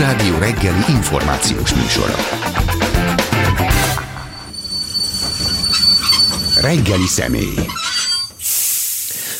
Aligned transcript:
Klubrádió 0.00 0.38
reggeli 0.38 0.82
információs 0.88 1.74
műsora. 1.74 2.14
Reggeli 6.60 7.06
személy. 7.06 7.54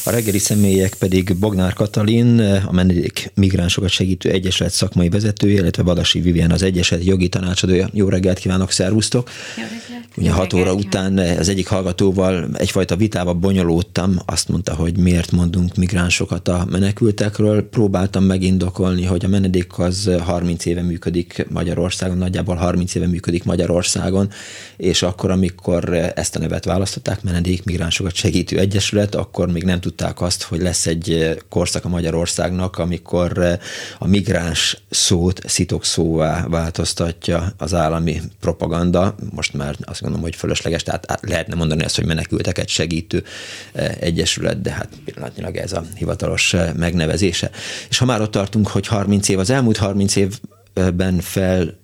A 0.05 0.11
reggeli 0.11 0.39
személyek 0.39 0.95
pedig 0.95 1.37
Bognár 1.37 1.73
Katalin, 1.73 2.41
a 2.67 2.73
menedék 2.73 3.31
migránsokat 3.35 3.91
segítő 3.91 4.31
egyesület 4.31 4.73
szakmai 4.73 5.09
vezetője, 5.09 5.61
illetve 5.61 5.83
Badasi 5.83 6.21
Vivian 6.21 6.51
az 6.51 6.63
egyesület 6.63 7.05
jogi 7.05 7.29
tanácsadója. 7.29 7.89
Jó 7.93 8.09
reggelt 8.09 8.39
kívánok, 8.39 8.71
szervusztok! 8.71 9.31
Jó 9.57 9.63
reggelt! 9.63 9.90
Ugye 10.21 10.33
hat 10.33 10.53
óra 10.53 10.73
után 10.73 11.19
az 11.19 11.49
egyik 11.49 11.69
hallgatóval 11.69 12.49
egyfajta 12.53 12.97
vitába 12.97 13.35
bonyolódtam, 13.35 14.19
azt 14.27 14.49
mondta, 14.49 14.75
hogy 14.75 14.99
miért 14.99 15.31
mondunk 15.31 15.77
migránsokat 15.77 16.49
a 16.49 16.67
menekültekről. 16.71 17.69
Próbáltam 17.69 18.25
megindokolni, 18.25 19.05
hogy 19.05 19.25
a 19.25 19.29
menedék 19.29 19.79
az 19.79 20.11
30 20.21 20.65
éve 20.65 20.83
működik 20.83 21.47
Magyarországon, 21.51 22.19
nagyjából 22.19 22.55
30 22.55 22.95
éve 22.95 23.07
működik 23.07 23.45
Magyarországon, 23.45 24.31
és 24.77 25.03
akkor, 25.03 25.31
amikor 25.31 25.95
ezt 26.15 26.37
a 26.37 26.39
nevet 26.39 26.65
választották, 26.65 27.23
menedék 27.23 27.65
migránsokat 27.65 28.15
segítő 28.15 28.59
egyesület, 28.59 29.15
akkor 29.15 29.53
még 29.53 29.65
nem 29.65 29.81
tudták 29.81 30.21
azt, 30.21 30.43
hogy 30.43 30.61
lesz 30.61 30.87
egy 30.87 31.39
korszak 31.49 31.85
a 31.85 31.89
Magyarországnak, 31.89 32.79
amikor 32.79 33.59
a 33.99 34.07
migráns 34.07 34.83
szót 34.91 35.41
szitok 35.47 35.85
szóvá 35.85 36.47
változtatja 36.49 37.53
az 37.57 37.75
állami 37.75 38.21
propaganda. 38.41 39.15
Most 39.35 39.55
már 39.55 39.77
azt 39.81 40.03
gondolom, 40.11 40.31
hogy 40.31 40.41
fölösleges, 40.41 40.83
tehát 40.83 41.19
lehetne 41.21 41.55
mondani 41.55 41.85
azt, 41.85 41.97
hogy 41.97 42.07
menekülteket 42.07 42.69
segítő 42.69 43.25
eh, 43.73 43.95
egyesület, 44.01 44.61
de 44.61 44.71
hát 44.71 44.89
pillanatnyilag 45.05 45.57
ez 45.57 45.73
a 45.73 45.85
hivatalos 45.95 46.55
eh, 46.55 46.73
megnevezése. 46.75 47.51
És 47.89 47.99
ha 47.99 48.05
már 48.05 48.21
ott 48.21 48.31
tartunk, 48.31 48.69
hogy 48.69 48.87
30 48.87 49.29
év, 49.29 49.39
az 49.39 49.51
elmúlt 49.51 49.77
30 49.77 50.17
évben 50.17 51.21
fel 51.21 51.79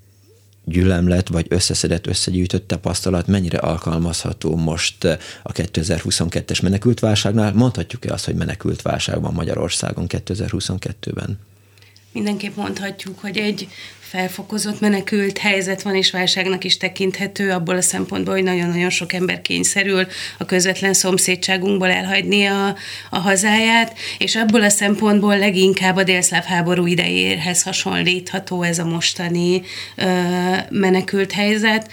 gyülemlet 0.64 1.28
vagy 1.28 1.46
összeszedett, 1.48 2.06
összegyűjtött 2.06 2.68
tapasztalat 2.68 3.26
mennyire 3.26 3.58
alkalmazható 3.58 4.56
most 4.56 5.04
eh, 5.04 5.18
a 5.42 5.52
2022-es 5.52 6.62
menekültválságnál? 6.62 7.52
Mondhatjuk-e 7.52 8.12
azt, 8.12 8.24
hogy 8.24 8.34
menekült 8.34 8.82
válság 8.82 9.20
van 9.20 9.32
Magyarországon 9.32 10.06
2022-ben? 10.08 11.38
Mindenképp 12.12 12.56
mondhatjuk, 12.56 13.18
hogy 13.18 13.36
egy 13.36 13.68
felfokozott 14.08 14.80
menekült 14.80 15.38
helyzet 15.38 15.82
van, 15.82 15.94
és 15.94 16.10
válságnak 16.10 16.64
is 16.64 16.76
tekinthető 16.76 17.50
abból 17.50 17.76
a 17.76 17.80
szempontból, 17.80 18.34
hogy 18.34 18.42
nagyon-nagyon 18.42 18.90
sok 18.90 19.12
ember 19.12 19.42
kényszerül 19.42 20.06
a 20.38 20.44
közvetlen 20.44 20.94
szomszédságunkból 20.94 21.90
elhagyni 21.90 22.44
a, 22.44 22.76
a 23.10 23.18
hazáját, 23.18 23.98
és 24.18 24.36
abból 24.36 24.62
a 24.62 24.68
szempontból 24.68 25.38
leginkább 25.38 25.96
a 25.96 26.02
délszláv 26.02 26.44
háború 26.44 26.86
idejéhez 26.86 27.62
hasonlítható 27.62 28.62
ez 28.62 28.78
a 28.78 28.84
mostani 28.84 29.62
ö, 29.96 30.04
menekült 30.70 31.32
helyzet. 31.32 31.90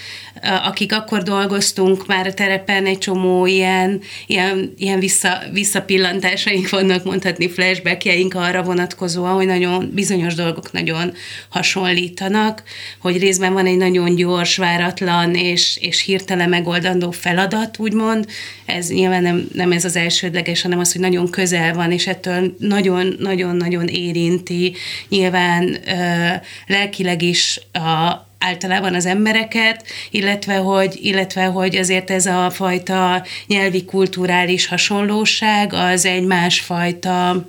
Akik 0.63 0.93
akkor 0.93 1.23
dolgoztunk 1.23 2.07
már 2.07 2.27
a 2.27 2.33
terepen, 2.33 2.85
egy 2.85 2.97
csomó 2.97 3.45
ilyen, 3.45 4.01
ilyen, 4.27 4.73
ilyen 4.77 4.99
vissza, 4.99 5.41
visszapillantásaink 5.51 6.69
vannak, 6.69 7.03
mondhatni 7.03 7.49
flashbackjeink 7.49 8.33
arra 8.33 8.63
vonatkozóan, 8.63 9.33
hogy 9.33 9.45
nagyon 9.45 9.91
bizonyos 9.93 10.35
dolgok 10.35 10.71
nagyon 10.71 11.13
hasonlít 11.49 12.02
állítanak, 12.03 12.63
hogy 12.99 13.17
részben 13.17 13.53
van 13.53 13.65
egy 13.65 13.77
nagyon 13.77 14.15
gyors, 14.15 14.57
váratlan 14.57 15.35
és, 15.35 15.77
és 15.81 16.01
hirtelen 16.01 16.49
megoldandó 16.49 17.11
feladat, 17.11 17.79
úgymond. 17.79 18.27
Ez 18.65 18.89
nyilván 18.89 19.21
nem, 19.21 19.47
nem 19.53 19.71
ez 19.71 19.85
az 19.85 19.95
elsődleges, 19.95 20.61
hanem 20.61 20.79
az, 20.79 20.91
hogy 20.91 21.01
nagyon 21.01 21.29
közel 21.29 21.73
van, 21.73 21.91
és 21.91 22.07
ettől 22.07 22.55
nagyon-nagyon-nagyon 22.59 23.87
érinti 23.87 24.75
nyilván 25.09 25.77
ö, 25.87 26.29
lelkileg 26.67 27.21
is 27.21 27.59
a, 27.71 28.27
általában 28.39 28.93
az 28.93 29.05
embereket, 29.05 29.85
illetve 30.11 30.55
hogy, 30.55 30.99
illetve 31.01 31.45
hogy 31.45 31.75
azért 31.75 32.11
ez 32.11 32.25
a 32.25 32.49
fajta 32.49 33.25
nyelvi 33.47 33.85
kulturális 33.85 34.67
hasonlóság 34.67 35.73
az 35.73 36.05
egy 36.05 36.25
másfajta 36.25 37.47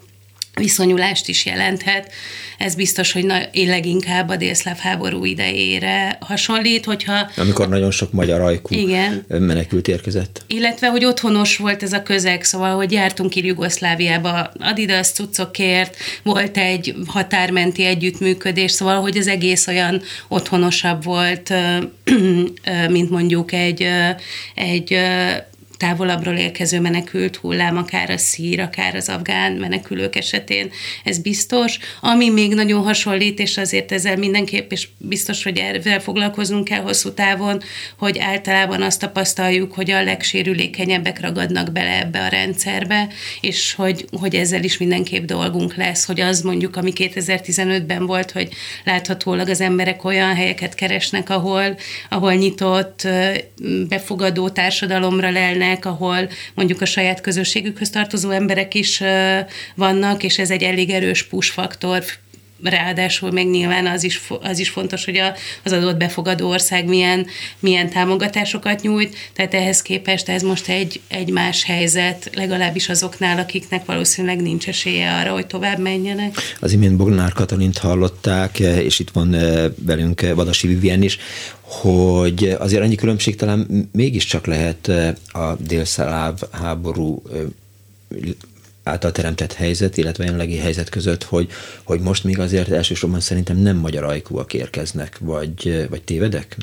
viszonyulást 0.55 1.29
is 1.29 1.47
jelenthet. 1.47 2.13
Ez 2.59 2.75
biztos, 2.75 3.13
hogy 3.13 3.25
na, 3.25 3.39
leginkább 3.53 4.29
a 4.29 4.37
délszláv 4.37 4.79
háború 4.79 5.25
idejére 5.25 6.19
hasonlít, 6.21 6.85
hogyha... 6.85 7.31
Amikor 7.37 7.69
nagyon 7.69 7.91
sok 7.91 8.13
magyar 8.13 8.41
ajkú 8.41 8.75
igen. 8.75 9.25
menekült 9.29 9.89
érkezett. 9.89 10.43
Illetve, 10.47 10.89
hogy 10.89 11.05
otthonos 11.05 11.57
volt 11.57 11.83
ez 11.83 11.93
a 11.93 12.03
közeg, 12.03 12.45
szóval, 12.45 12.77
hogy 12.77 12.93
jártunk 12.93 13.31
ki 13.31 13.47
Jugoszláviába 13.47 14.53
Adidas 14.59 15.09
cuccokért, 15.09 15.97
volt 16.23 16.57
egy 16.57 16.95
határmenti 17.07 17.85
együttműködés, 17.85 18.71
szóval, 18.71 19.01
hogy 19.01 19.17
az 19.17 19.27
egész 19.29 19.67
olyan 19.67 20.03
otthonosabb 20.29 21.05
volt, 21.05 21.53
mint 22.89 23.11
mondjuk 23.11 23.53
egy, 23.53 23.87
egy 24.55 24.99
távolabbról 25.77 26.35
érkező 26.35 26.81
menekült 26.81 27.37
hullám, 27.37 27.77
akár 27.77 28.11
a 28.11 28.17
szír, 28.17 28.61
akár 28.61 28.95
az 28.95 29.09
afgán 29.09 29.53
menekülők 29.53 30.17
esetén, 30.17 30.71
ez 31.05 31.19
biztos. 31.19 31.79
Ami 32.01 32.29
még 32.29 32.55
nagyon 32.55 32.83
hasonlít, 32.83 33.39
és 33.39 33.57
azért 33.57 33.93
ezzel 33.93 34.17
mindenképp, 34.17 34.73
és 34.73 34.89
biztos, 34.99 35.43
hogy 35.43 35.59
ezzel 35.59 36.01
foglalkoznunk 36.01 36.65
kell 36.65 36.81
hosszú 36.81 37.13
távon, 37.13 37.63
hogy 37.99 38.19
általában 38.19 38.83
azt 38.83 39.01
tapasztaljuk, 39.01 39.73
hogy 39.73 39.91
a 39.91 40.03
legsérülékenyebbek 40.03 41.21
ragadnak 41.21 41.73
bele 41.73 41.99
ebbe 42.01 42.21
a 42.21 42.29
rendszerbe, 42.29 43.09
és 43.41 43.75
hogy, 43.75 44.05
hogy 44.21 44.35
ezzel 44.35 44.65
is 44.65 44.79
mindenképp 44.79 45.25
dolgunk 45.25 45.75
lesz, 45.75 46.05
hogy 46.05 46.21
az 46.21 46.41
mondjuk, 46.41 46.77
ami 46.77 46.93
2015-ben 46.97 48.07
volt, 48.07 48.31
hogy 48.31 48.49
láthatólag 48.85 49.49
az 49.49 49.61
emberek 49.61 50.05
olyan 50.05 50.35
helyeket 50.35 50.75
keresnek, 50.75 51.31
ahol, 51.31 51.77
ahol 52.09 52.33
nyitott, 52.35 53.09
befogadó 53.89 54.49
társadalomra 54.49 55.31
lelnek, 55.31 55.63
helyenek, 55.65 55.85
ahol 55.85 56.29
mondjuk 56.55 56.81
a 56.81 56.85
saját 56.85 57.21
közösségükhöz 57.21 57.91
tartozó 57.91 58.31
emberek 58.31 58.75
is 58.75 59.03
vannak, 59.75 60.23
és 60.23 60.39
ez 60.39 60.51
egy 60.51 60.63
elég 60.63 60.91
erős 60.91 61.23
push 61.23 61.53
faktor 61.53 62.05
ráadásul 62.63 63.31
meg 63.31 63.47
nyilván 63.47 63.87
az 63.87 64.05
is, 64.05 64.23
az 64.43 64.59
is 64.59 64.69
fontos, 64.69 65.05
hogy 65.05 65.23
az 65.63 65.73
adott 65.73 65.97
befogadó 65.97 66.49
ország 66.49 66.87
milyen, 66.87 67.27
milyen 67.59 67.91
támogatásokat 67.91 68.83
nyújt, 68.83 69.17
tehát 69.33 69.55
ehhez 69.55 69.83
képest 69.83 70.29
ez 70.29 70.43
most 70.43 70.69
egy, 70.69 71.01
egy 71.09 71.31
más 71.31 71.65
helyzet, 71.65 72.31
legalábbis 72.35 72.89
azoknál, 72.89 73.39
akiknek 73.39 73.85
valószínűleg 73.85 74.43
nincs 74.43 74.69
esélye 74.69 75.13
arra, 75.13 75.33
hogy 75.33 75.47
tovább 75.47 75.79
menjenek. 75.79 76.37
Az 76.61 76.73
imént 76.73 76.97
Bognár 76.97 77.33
Katalint 77.33 77.79
hallották, 77.79 78.59
és 78.59 78.99
itt 78.99 79.11
van 79.11 79.35
eh, 79.35 79.65
velünk 79.79 80.21
Vadasi 80.35 80.67
Vivien 80.67 81.03
is, 81.03 81.19
hogy 81.61 82.57
azért 82.59 82.83
annyi 82.83 82.95
különbség 82.95 83.37
talán 83.37 83.89
mégiscsak 83.93 84.47
lehet 84.47 84.89
eh, 84.89 85.15
a 85.33 85.57
délszaláv 85.59 86.39
háború 86.53 87.23
eh, 87.33 87.41
által 88.85 89.13
teremtett 89.13 89.53
helyzet, 89.53 89.97
illetve 89.97 90.25
jelenlegi 90.25 90.57
helyzet 90.57 90.89
között, 90.89 91.23
hogy, 91.23 91.51
hogy 91.83 92.01
most 92.01 92.25
még 92.25 92.39
azért 92.39 92.71
elsősorban 92.71 93.21
szerintem 93.21 93.57
nem 93.57 93.77
magyar 93.77 94.05
ajkúak 94.05 94.55
érkeznek, 94.55 95.19
vagy, 95.19 95.87
vagy 95.91 96.03
tévedek? 96.03 96.57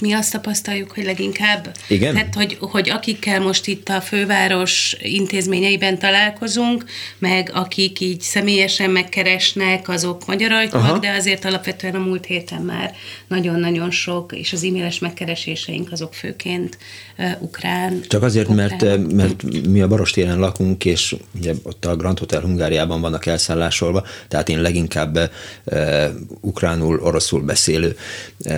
Mi 0.00 0.12
azt 0.12 0.32
tapasztaljuk, 0.32 0.92
hogy 0.92 1.04
leginkább, 1.04 1.76
Igen? 1.88 2.14
tehát 2.14 2.34
hogy, 2.34 2.56
hogy 2.60 2.90
akikkel 2.90 3.40
most 3.40 3.66
itt 3.66 3.88
a 3.88 4.00
főváros 4.00 4.96
intézményeiben 4.98 5.98
találkozunk, 5.98 6.84
meg 7.18 7.50
akik 7.54 8.00
így 8.00 8.20
személyesen 8.20 8.90
megkeresnek, 8.90 9.88
azok 9.88 10.26
magyar 10.26 10.52
ajtóak, 10.52 10.98
de 10.98 11.10
azért 11.10 11.44
alapvetően 11.44 11.94
a 11.94 11.98
múlt 11.98 12.24
héten 12.24 12.62
már 12.62 12.94
nagyon-nagyon 13.28 13.90
sok, 13.90 14.32
és 14.32 14.52
az 14.52 14.64
e-mailes 14.64 14.98
megkereséseink 14.98 15.92
azok 15.92 16.14
főként 16.14 16.78
uh, 17.18 17.30
ukrán. 17.40 18.00
Csak 18.08 18.22
azért, 18.22 18.48
ukrán. 18.48 18.76
mert, 18.78 19.12
mert 19.12 19.66
mi 19.68 19.80
a 19.80 19.88
Barostéren 19.88 20.38
lakunk, 20.38 20.84
és 20.84 21.16
ugye 21.38 21.52
ott 21.62 21.84
a 21.84 21.96
Grand 21.96 22.18
Hotel 22.18 22.40
Hungáriában 22.40 23.00
vannak 23.00 23.26
elszállásolva, 23.26 24.04
tehát 24.28 24.48
én 24.48 24.60
leginkább 24.60 25.30
uh, 25.64 26.04
ukránul, 26.40 27.00
oroszul 27.02 27.40
beszélő 27.40 27.96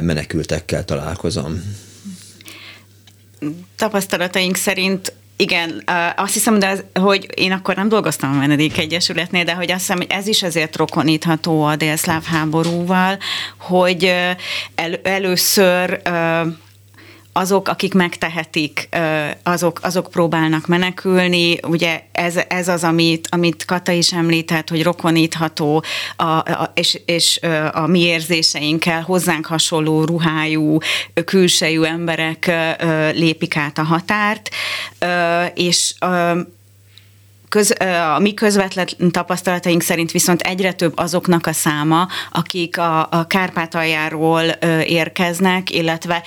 menekültekkel 0.01 0.85
találkozom 0.85 1.27
találkozom? 1.29 1.77
Tapasztalataink 3.77 4.57
szerint 4.57 5.13
igen, 5.37 5.83
azt 6.17 6.33
hiszem, 6.33 6.59
de 6.59 6.69
az, 6.69 6.85
hogy 7.03 7.29
én 7.35 7.53
akkor 7.53 7.75
nem 7.75 7.89
dolgoztam 7.89 8.33
a 8.33 8.39
Menedék 8.39 8.79
Egyesületnél, 8.79 9.45
de 9.45 9.55
hogy 9.55 9.71
azt 9.71 9.81
hiszem, 9.81 9.97
hogy 9.97 10.11
ez 10.11 10.27
is 10.27 10.43
azért 10.43 10.77
rokonítható 10.77 11.63
a 11.63 11.77
délszláv 11.77 12.25
háborúval, 12.25 13.19
hogy 13.59 14.05
el, 14.75 14.95
először 15.03 16.01
azok, 17.39 17.69
akik 17.69 17.95
megtehetik, 17.95 18.89
azok, 19.43 19.81
azok 19.83 20.11
próbálnak 20.11 20.67
menekülni. 20.67 21.59
Ugye 21.63 22.03
ez, 22.13 22.39
ez 22.49 22.69
az, 22.69 22.85
amit, 22.85 23.29
amit 23.31 23.65
Kata 23.65 23.93
is 23.93 24.13
említett, 24.13 24.69
hogy 24.69 24.83
rokonítható, 24.83 25.85
a, 26.17 26.25
a, 26.25 26.73
és, 26.75 27.01
és 27.05 27.41
a 27.73 27.87
mi 27.87 28.01
érzéseinkkel 28.01 29.03
hozzánk 29.03 29.47
hasonló 29.47 30.05
ruhájú, 30.05 30.79
külsejű 31.25 31.83
emberek 31.83 32.53
lépik 33.13 33.57
át 33.57 33.79
a 33.79 33.83
határt, 33.83 34.49
és 35.55 35.95
Köz, 37.49 37.75
a 38.15 38.19
mi 38.19 38.35
közvetlen 38.35 38.87
tapasztalataink 39.11 39.83
szerint 39.83 40.11
viszont 40.11 40.41
egyre 40.41 40.73
több 40.73 40.93
azoknak 40.97 41.47
a 41.47 41.53
száma, 41.53 42.09
akik 42.33 42.79
a, 42.79 43.09
a 43.11 43.27
Kárpátaljáról 43.27 44.43
érkeznek, 44.85 45.71
illetve 45.71 46.23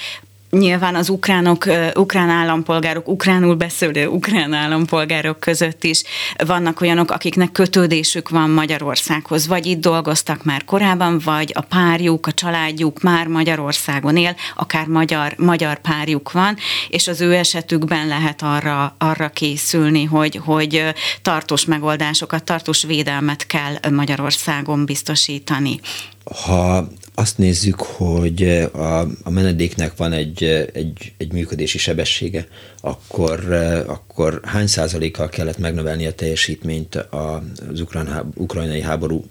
nyilván 0.52 0.96
az 0.96 1.10
ukránok, 1.10 1.66
ukrán 1.96 2.30
állampolgárok, 2.30 3.08
ukránul 3.08 3.56
beszélő 3.56 4.08
ukrán 4.08 4.54
állampolgárok 4.54 5.40
között 5.40 5.84
is 5.84 6.04
vannak 6.46 6.82
olyanok, 6.82 7.12
akiknek 7.12 7.52
kötődésük 7.52 8.30
van 8.30 8.50
Magyarországhoz, 8.50 9.48
vagy 9.48 9.66
itt 9.66 9.80
dolgoztak 9.80 10.44
már 10.44 10.66
korábban, 10.66 11.20
vagy 11.24 11.52
a 11.56 11.62
párjuk, 11.62 12.28
a 12.28 12.32
családjuk 12.32 13.02
már 13.02 13.28
Magyarországon 13.28 14.18
él, 14.18 14.36
akár 14.56 14.86
magyar, 14.86 15.34
magyar 15.38 15.80
párjuk 15.80 16.32
van, 16.32 16.58
és 16.90 17.08
az 17.08 17.22
ő 17.22 17.34
esetükben 17.34 18.08
lehet 18.08 18.42
arra, 18.42 18.96
arra 18.98 19.30
készülni, 19.30 20.04
hogy, 20.04 20.40
hogy 20.44 20.84
tartós 21.22 21.66
megoldásokat, 21.66 22.44
tartós 22.44 22.84
védelmet 22.84 23.46
kell 23.46 23.74
Magyarországon 23.92 24.86
biztosítani. 24.86 25.80
Ha 26.24 26.88
azt 27.14 27.38
nézzük, 27.38 27.82
hogy 27.82 28.44
a, 28.74 29.00
a 29.24 29.30
menedéknek 29.30 29.98
van 29.98 30.12
egy, 30.12 30.44
egy, 30.74 31.14
egy 31.18 31.34
működési 31.34 31.78
sebessége, 31.78 32.48
akkor, 32.82 33.54
akkor 33.88 34.40
hány 34.44 34.68
százalékkal 34.68 35.30
kellett 35.30 35.58
megnövelni 35.58 36.06
a 36.06 36.14
teljesítményt 36.14 36.96
az 36.96 37.82
ukrán, 37.82 38.32
ukrajnai 38.36 38.82
háború 38.82 39.26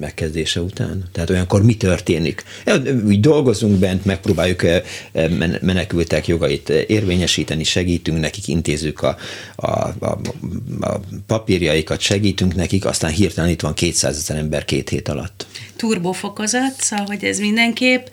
megkezdése 0.00 0.60
után? 0.60 1.04
Tehát 1.12 1.30
olyankor 1.30 1.62
mi 1.62 1.76
történik? 1.76 2.44
Úgy 3.06 3.20
dolgozunk 3.20 3.78
bent, 3.78 4.04
megpróbáljuk 4.04 4.62
menekültek 5.60 6.26
jogait 6.26 6.68
érvényesíteni, 6.68 7.64
segítünk 7.64 8.20
nekik, 8.20 8.48
intézzük 8.48 9.02
a, 9.02 9.16
a, 9.56 9.70
a, 9.98 10.18
a 10.80 11.00
papírjaikat, 11.26 12.00
segítünk 12.00 12.54
nekik, 12.54 12.84
aztán 12.84 13.10
hirtelen 13.10 13.50
itt 13.50 13.60
van 13.60 13.74
200 13.74 14.16
ezer 14.16 14.36
ember 14.36 14.64
két 14.64 14.88
hét 14.88 15.08
alatt 15.08 15.46
turbofokozat, 15.76 16.74
szóval 16.80 17.06
hogy 17.06 17.24
ez 17.24 17.38
mindenképp, 17.38 18.06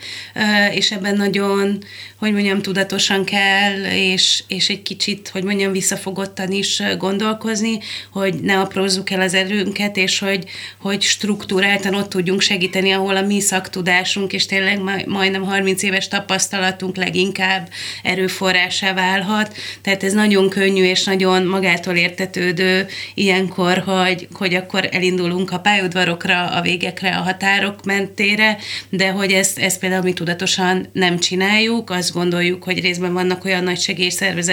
és 0.72 0.92
ebben 0.92 1.16
nagyon, 1.16 1.84
hogy 2.18 2.31
mondjam, 2.31 2.62
tudatosan 2.62 3.25
kell, 3.25 3.84
és, 3.92 4.44
és 4.48 4.62
egy 4.69 4.81
kicsit, 4.81 5.27
hogy 5.27 5.44
mondjam, 5.44 5.71
visszafogottan 5.71 6.51
is 6.51 6.81
gondolkozni, 6.98 7.80
hogy 8.12 8.33
ne 8.33 8.60
aprózzuk 8.60 9.10
el 9.10 9.21
az 9.21 9.33
erőnket, 9.33 9.98
és 9.98 10.19
hogy, 10.19 10.44
hogy 10.77 11.01
struktúráltan 11.01 11.95
ott 11.95 12.10
tudjunk 12.10 12.42
segíteni, 12.42 12.92
ahol 12.92 13.15
a 13.15 13.21
mi 13.21 13.39
szaktudásunk, 13.39 14.33
és 14.33 14.45
tényleg 14.45 14.81
majdnem 15.06 15.44
30 15.44 15.83
éves 15.83 16.07
tapasztalatunk 16.07 16.95
leginkább 16.95 17.69
erőforrásá 18.04 18.94
válhat. 18.94 19.56
Tehát 19.81 20.04
ez 20.04 20.13
nagyon 20.13 20.50
könnyű 20.50 20.83
és 20.83 21.04
nagyon 21.04 21.45
magától 21.45 21.95
értetődő 21.95 22.88
ilyenkor, 23.13 23.77
hogy, 23.77 24.27
hogy 24.33 24.54
akkor 24.54 24.89
elindulunk 24.92 25.51
a 25.51 25.60
pályaudvarokra, 25.60 26.45
a 26.45 26.62
végekre, 26.62 27.10
a 27.10 27.21
határ 27.21 27.54
határok 27.54 27.83
mentére, 27.83 28.57
de 28.89 29.10
hogy 29.12 29.31
ezt, 29.31 29.60
ezt 29.60 29.80
például 29.80 30.01
mi 30.04 30.13
tudatosan 30.13 30.88
nem 30.92 31.19
csináljuk, 31.19 31.89
azt 31.89 32.13
gondoljuk, 32.13 32.63
hogy 32.63 32.80
részben 32.80 33.13
vannak 33.13 33.45
olyan 33.45 33.63
nagy 33.63 33.80
segélyszervezetek, 33.80 34.52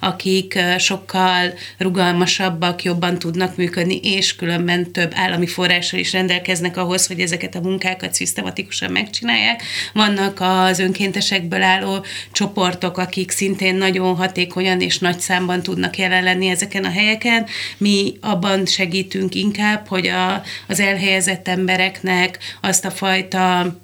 akik 0.00 0.58
sokkal 0.78 1.52
rugalmasabbak, 1.78 2.82
jobban 2.82 3.18
tudnak 3.18 3.56
működni, 3.56 4.00
és 4.02 4.36
különben 4.36 4.92
több 4.92 5.12
állami 5.14 5.46
forrással 5.46 5.98
is 5.98 6.12
rendelkeznek 6.12 6.76
ahhoz, 6.76 7.06
hogy 7.06 7.20
ezeket 7.20 7.54
a 7.54 7.60
munkákat 7.60 8.14
szisztematikusan 8.14 8.92
megcsinálják. 8.92 9.62
Vannak 9.92 10.40
az 10.40 10.78
önkéntesekből 10.78 11.62
álló 11.62 12.04
csoportok, 12.32 12.98
akik 12.98 13.30
szintén 13.30 13.74
nagyon 13.74 14.16
hatékonyan 14.16 14.80
és 14.80 14.98
nagy 14.98 15.20
számban 15.20 15.62
tudnak 15.62 15.98
jelen 15.98 16.22
lenni 16.22 16.48
ezeken 16.48 16.84
a 16.84 16.90
helyeken. 16.90 17.46
Mi 17.78 18.14
abban 18.20 18.66
segítünk 18.66 19.34
inkább, 19.34 19.86
hogy 19.86 20.06
a, 20.06 20.42
az 20.68 20.80
elhelyezett 20.80 21.48
embereknek 21.48 22.38
azt 22.60 22.84
a 22.84 22.90
fajta 22.90 23.76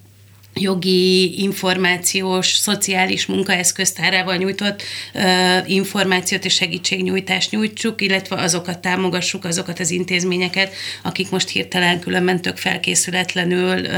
jogi, 0.55 1.43
információs, 1.43 2.55
szociális 2.55 3.27
munkaeszköztárával 3.27 4.37
nyújtott 4.37 4.83
uh, 5.15 5.71
információt 5.71 6.45
és 6.45 6.55
segítségnyújtást 6.55 7.51
nyújtsuk, 7.51 8.01
illetve 8.01 8.37
azokat 8.37 8.79
támogassuk, 8.79 9.45
azokat 9.45 9.81
az 9.81 9.91
intézményeket, 9.91 10.73
akik 11.03 11.31
most 11.31 11.49
hirtelen 11.49 12.01
különben 12.01 12.43
tök 12.43 12.57
felkészületlenül, 12.57 13.79
uh, 13.79 13.91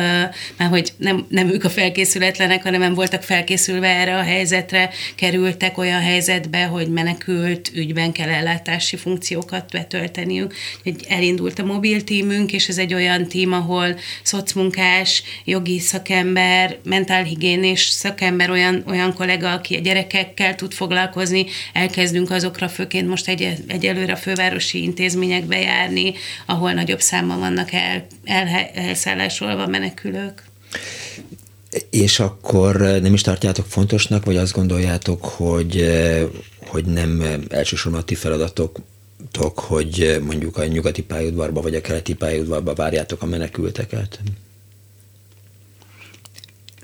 mert 0.57 0.71
hogy 0.71 0.93
nem, 0.97 1.27
nem 1.29 1.49
ők 1.49 1.65
a 1.65 1.71
felkészületlenek, 1.71 2.63
hanem 2.63 2.81
nem 2.81 2.95
voltak 2.95 3.23
felkészülve 3.23 3.89
erre 3.89 4.17
a 4.17 4.23
helyzetre, 4.23 4.91
kerültek 5.15 5.79
olyan 5.79 6.01
helyzetbe, 6.01 6.65
hogy 6.65 6.89
menekült 6.89 7.71
ügyben 7.75 8.13
kell 8.13 8.29
ellátási 8.29 8.97
funkciókat 8.97 9.71
betölteniük. 9.71 10.55
Egy 10.85 11.05
elindult 11.09 11.59
a 11.59 11.65
mobil 11.65 12.05
tímünk, 12.05 12.53
és 12.53 12.69
ez 12.69 12.79
egy 12.79 12.95
olyan 12.95 13.27
tím, 13.27 13.53
ahol 13.53 13.99
szocmunkás, 14.23 15.23
jogi 15.45 15.79
szakember, 15.79 16.45
szakember, 16.47 16.79
mentálhigiénés 16.85 17.89
szakember, 17.89 18.51
olyan, 18.51 18.83
olyan 18.87 19.15
kollega, 19.15 19.53
aki 19.53 19.77
a 19.77 19.81
gyerekekkel 19.81 20.55
tud 20.55 20.73
foglalkozni, 20.73 21.47
elkezdünk 21.73 22.31
azokra 22.31 22.69
főként 22.69 23.09
most 23.09 23.29
egy, 23.29 23.55
egyelőre 23.67 24.13
a 24.13 24.17
fővárosi 24.17 24.83
intézményekbe 24.83 25.61
járni, 25.61 26.15
ahol 26.47 26.73
nagyobb 26.73 27.01
számban 27.01 27.39
vannak 27.39 27.73
el, 27.73 28.07
el, 28.25 28.47
elszállásolva 28.75 29.67
menekülők. 29.67 30.43
És 31.91 32.21
akkor 32.21 32.77
nem 32.77 33.15
is 33.15 33.21
tartjátok 33.21 33.67
fontosnak, 33.67 34.25
vagy 34.25 34.37
azt 34.37 34.53
gondoljátok, 34.53 35.25
hogy, 35.25 35.89
hogy 36.67 36.85
nem 36.85 37.23
elsősorban 37.49 38.01
a 38.01 38.05
ti 38.05 38.15
feladatok 38.15 38.79
hogy 39.55 40.21
mondjuk 40.25 40.57
a 40.57 40.67
nyugati 40.67 41.03
pályaudvarba 41.03 41.61
vagy 41.61 41.75
a 41.75 41.81
keleti 41.81 42.15
pályaudvarba 42.15 42.75
várjátok 42.75 43.23
a 43.23 43.27
menekülteket? 43.27 44.21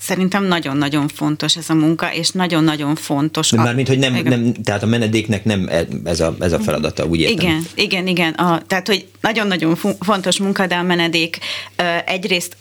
Szerintem 0.03 0.45
nagyon-nagyon 0.45 1.09
fontos 1.09 1.57
ez 1.57 1.71
a 1.71 1.75
munka, 1.75 2.15
és 2.15 2.31
nagyon-nagyon 2.31 2.95
fontos. 2.95 3.53
Mármint, 3.53 3.89
hogy 3.89 3.99
nem, 3.99 4.15
nem, 4.15 4.53
tehát 4.53 4.83
a 4.83 4.87
menedéknek 4.87 5.45
nem 5.45 5.67
e- 5.71 5.87
ez 6.05 6.21
a, 6.21 6.37
ez 6.41 6.53
a 6.53 6.59
feladata, 6.59 7.05
úgy 7.05 7.21
értem. 7.21 7.37
Igen, 7.37 7.67
igen, 7.75 8.07
igen. 8.07 8.33
A, 8.33 8.63
tehát, 8.67 8.87
hogy 8.87 9.07
nagyon-nagyon 9.21 9.77
fontos 10.01 10.39
munka, 10.39 10.67
de 10.67 10.75
a 10.75 10.83
menedék 10.83 11.39
egyrészt 12.07 12.57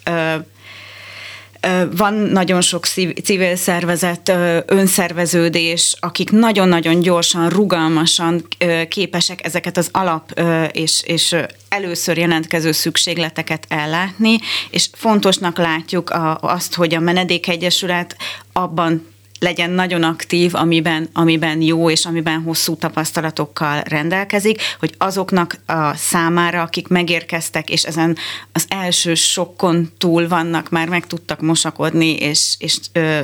van 1.96 2.14
nagyon 2.14 2.60
sok 2.60 2.86
civil 3.22 3.56
szervezet, 3.56 4.32
önszerveződés, 4.66 5.96
akik 6.00 6.30
nagyon-nagyon 6.30 7.00
gyorsan, 7.00 7.48
rugalmasan 7.48 8.46
képesek 8.88 9.44
ezeket 9.44 9.76
az 9.76 9.88
alap 9.92 10.40
és, 10.72 11.02
és 11.04 11.36
először 11.68 12.18
jelentkező 12.18 12.72
szükségleteket 12.72 13.66
ellátni, 13.68 14.38
és 14.70 14.88
fontosnak 14.92 15.58
látjuk 15.58 16.12
azt, 16.40 16.74
hogy 16.74 16.94
a 16.94 17.00
Menedékegyesület 17.00 18.16
abban 18.52 19.11
legyen 19.42 19.70
nagyon 19.70 20.02
aktív, 20.02 20.54
amiben, 20.54 21.08
amiben 21.12 21.60
jó 21.60 21.90
és 21.90 22.04
amiben 22.04 22.42
hosszú 22.42 22.76
tapasztalatokkal 22.76 23.80
rendelkezik, 23.80 24.60
hogy 24.78 24.94
azoknak 24.98 25.56
a 25.66 25.94
számára, 25.94 26.62
akik 26.62 26.88
megérkeztek, 26.88 27.70
és 27.70 27.82
ezen 27.82 28.16
az 28.52 28.64
első 28.68 29.14
sokkon 29.14 29.92
túl 29.98 30.28
vannak, 30.28 30.70
már 30.70 30.88
meg 30.88 31.06
tudtak 31.06 31.40
mosakodni, 31.40 32.16
és, 32.16 32.54
és 32.58 32.78
ö, 32.92 33.20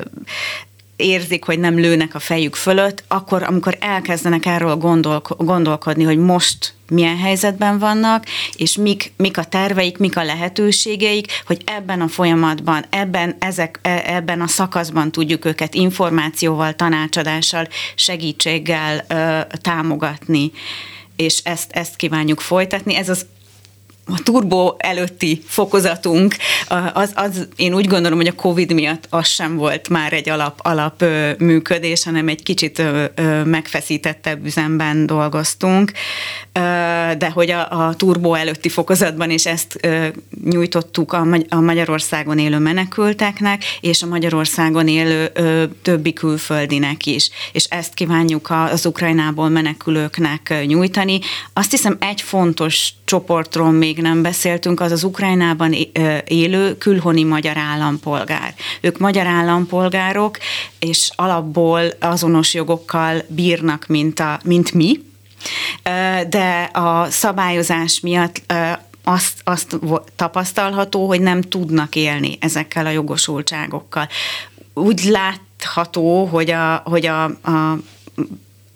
érzik, 0.98 1.44
hogy 1.44 1.58
nem 1.58 1.78
lőnek 1.78 2.14
a 2.14 2.18
fejük 2.18 2.54
fölött, 2.54 3.04
akkor 3.08 3.42
amikor 3.42 3.76
elkezdenek 3.80 4.46
erről 4.46 4.76
gondolk- 4.76 5.44
gondolkodni, 5.44 6.04
hogy 6.04 6.18
most 6.18 6.74
milyen 6.88 7.18
helyzetben 7.18 7.78
vannak, 7.78 8.24
és 8.56 8.76
mik, 8.76 9.12
mik 9.16 9.38
a 9.38 9.44
terveik, 9.44 9.98
mik 9.98 10.16
a 10.16 10.24
lehetőségeik, 10.24 11.42
hogy 11.46 11.62
ebben 11.64 12.00
a 12.00 12.08
folyamatban, 12.08 12.84
ebben, 12.90 13.36
ezek, 13.38 13.78
e, 13.82 14.02
ebben 14.06 14.40
a 14.40 14.46
szakaszban 14.46 15.12
tudjuk 15.12 15.44
őket 15.44 15.74
információval, 15.74 16.74
tanácsadással, 16.74 17.68
segítséggel 17.94 19.04
ö, 19.08 19.40
támogatni 19.60 20.52
és 21.18 21.40
ezt, 21.44 21.72
ezt 21.72 21.96
kívánjuk 21.96 22.40
folytatni. 22.40 22.94
Ez 22.94 23.08
az 23.08 23.26
a 24.14 24.22
turbo 24.22 24.74
előtti 24.78 25.42
fokozatunk, 25.46 26.36
az, 26.92 27.12
az, 27.14 27.48
én 27.56 27.74
úgy 27.74 27.86
gondolom, 27.86 28.18
hogy 28.18 28.26
a 28.26 28.34
Covid 28.34 28.72
miatt 28.72 29.06
az 29.10 29.26
sem 29.26 29.56
volt 29.56 29.88
már 29.88 30.12
egy 30.12 30.28
alap, 30.28 30.58
alap 30.62 31.04
működés, 31.38 32.04
hanem 32.04 32.28
egy 32.28 32.42
kicsit 32.42 32.82
megfeszítettebb 33.44 34.44
üzemben 34.44 35.06
dolgoztunk, 35.06 35.92
de 37.18 37.30
hogy 37.34 37.50
a, 37.50 37.86
a 37.86 37.94
turbo 37.94 38.34
előtti 38.34 38.68
fokozatban 38.68 39.30
is 39.30 39.46
ezt 39.46 39.80
nyújtottuk 40.44 41.12
a, 41.12 41.26
a 41.48 41.60
Magyarországon 41.60 42.38
élő 42.38 42.58
menekülteknek, 42.58 43.62
és 43.80 44.02
a 44.02 44.06
Magyarországon 44.06 44.88
élő 44.88 45.32
többi 45.82 46.12
külföldinek 46.12 47.06
is, 47.06 47.30
és 47.52 47.64
ezt 47.64 47.94
kívánjuk 47.94 48.50
az 48.50 48.86
Ukrajnából 48.86 49.48
menekülőknek 49.48 50.64
nyújtani. 50.66 51.18
Azt 51.52 51.70
hiszem 51.70 51.96
egy 52.00 52.20
fontos 52.20 52.92
csoportról 53.04 53.70
még 53.70 53.97
nem 54.00 54.22
beszéltünk, 54.22 54.80
az 54.80 54.92
az 54.92 55.04
Ukrajnában 55.04 55.74
élő 56.26 56.78
külhoni 56.78 57.24
magyar 57.24 57.56
állampolgár. 57.56 58.54
Ők 58.80 58.98
magyar 58.98 59.26
állampolgárok, 59.26 60.38
és 60.78 61.10
alapból 61.14 61.82
azonos 62.00 62.54
jogokkal 62.54 63.22
bírnak, 63.28 63.86
mint, 63.86 64.20
a, 64.20 64.40
mint 64.44 64.72
mi, 64.72 65.00
de 66.28 66.70
a 66.72 67.10
szabályozás 67.10 68.00
miatt 68.00 68.52
azt, 69.04 69.40
azt 69.44 69.78
tapasztalható, 70.16 71.06
hogy 71.06 71.20
nem 71.20 71.40
tudnak 71.40 71.96
élni 71.96 72.38
ezekkel 72.40 72.86
a 72.86 72.90
jogosultságokkal. 72.90 74.08
Úgy 74.74 75.04
látható, 75.04 76.24
hogy 76.24 76.50
a, 76.50 76.82
hogy 76.84 77.06
a, 77.06 77.24
a 77.24 77.78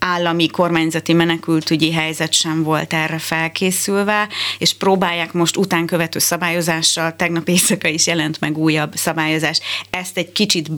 állami 0.05 0.47
kormányzati 0.47 1.13
menekültügyi 1.13 1.93
helyzet 1.93 2.33
sem 2.33 2.63
volt 2.63 2.93
erre 2.93 3.19
felkészülve, 3.19 4.29
és 4.59 4.75
próbálják 4.75 5.33
most 5.33 5.57
utánkövető 5.57 6.19
szabályozással, 6.19 7.17
tegnap 7.17 7.49
éjszaka 7.49 7.89
is 7.89 8.07
jelent 8.07 8.41
meg 8.41 8.59
újabb 8.59 8.93
szabályozás, 8.95 9.61
ezt 9.91 10.19
egy 10.19 10.33
kicsit 10.33 10.71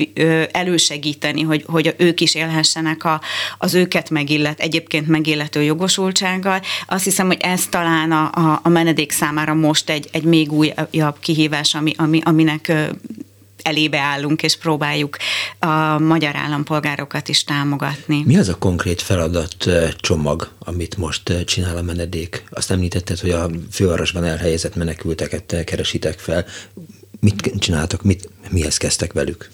elősegíteni, 0.52 1.42
hogy, 1.42 1.64
hogy 1.66 1.94
ők 1.98 2.20
is 2.20 2.34
élhessenek 2.34 3.04
a, 3.04 3.20
az 3.58 3.74
őket 3.74 4.10
megillet, 4.10 4.60
egyébként 4.60 5.08
megillető 5.08 5.62
jogosultsággal. 5.62 6.60
Azt 6.86 7.04
hiszem, 7.04 7.26
hogy 7.26 7.40
ez 7.40 7.66
talán 7.66 8.12
a, 8.12 8.30
a, 8.32 8.60
a 8.62 8.68
menedék 8.68 9.12
számára 9.12 9.54
most 9.54 9.90
egy, 9.90 10.08
egy 10.12 10.24
még 10.24 10.52
újabb 10.52 11.16
kihívás, 11.20 11.74
ami, 11.74 11.92
ami, 11.96 12.20
aminek 12.24 12.72
elébe 13.64 13.99
állunk, 13.99 14.42
és 14.42 14.56
próbáljuk 14.56 15.16
a 15.59 15.99
magyar 15.99 16.37
állampolgárokat 16.37 17.28
is 17.28 17.44
támogatni. 17.44 18.23
Mi 18.26 18.37
az 18.37 18.49
a 18.49 18.59
konkrét 18.59 19.02
feladat 19.02 19.71
csomag, 19.97 20.50
amit 20.59 20.97
most 20.97 21.44
csinál 21.44 21.76
a 21.76 21.83
menedék? 21.83 22.44
Azt 22.50 22.71
említetted, 22.71 23.18
hogy 23.18 23.30
a 23.30 23.50
fővárosban 23.71 24.25
elhelyezett 24.25 24.75
menekülteket 24.75 25.64
keresitek 25.64 26.18
fel. 26.18 26.44
Mit 27.21 27.52
csináltak, 27.59 28.02
mit, 28.02 28.28
mihez 28.50 28.76
kezdtek 28.76 29.12
velük? 29.12 29.50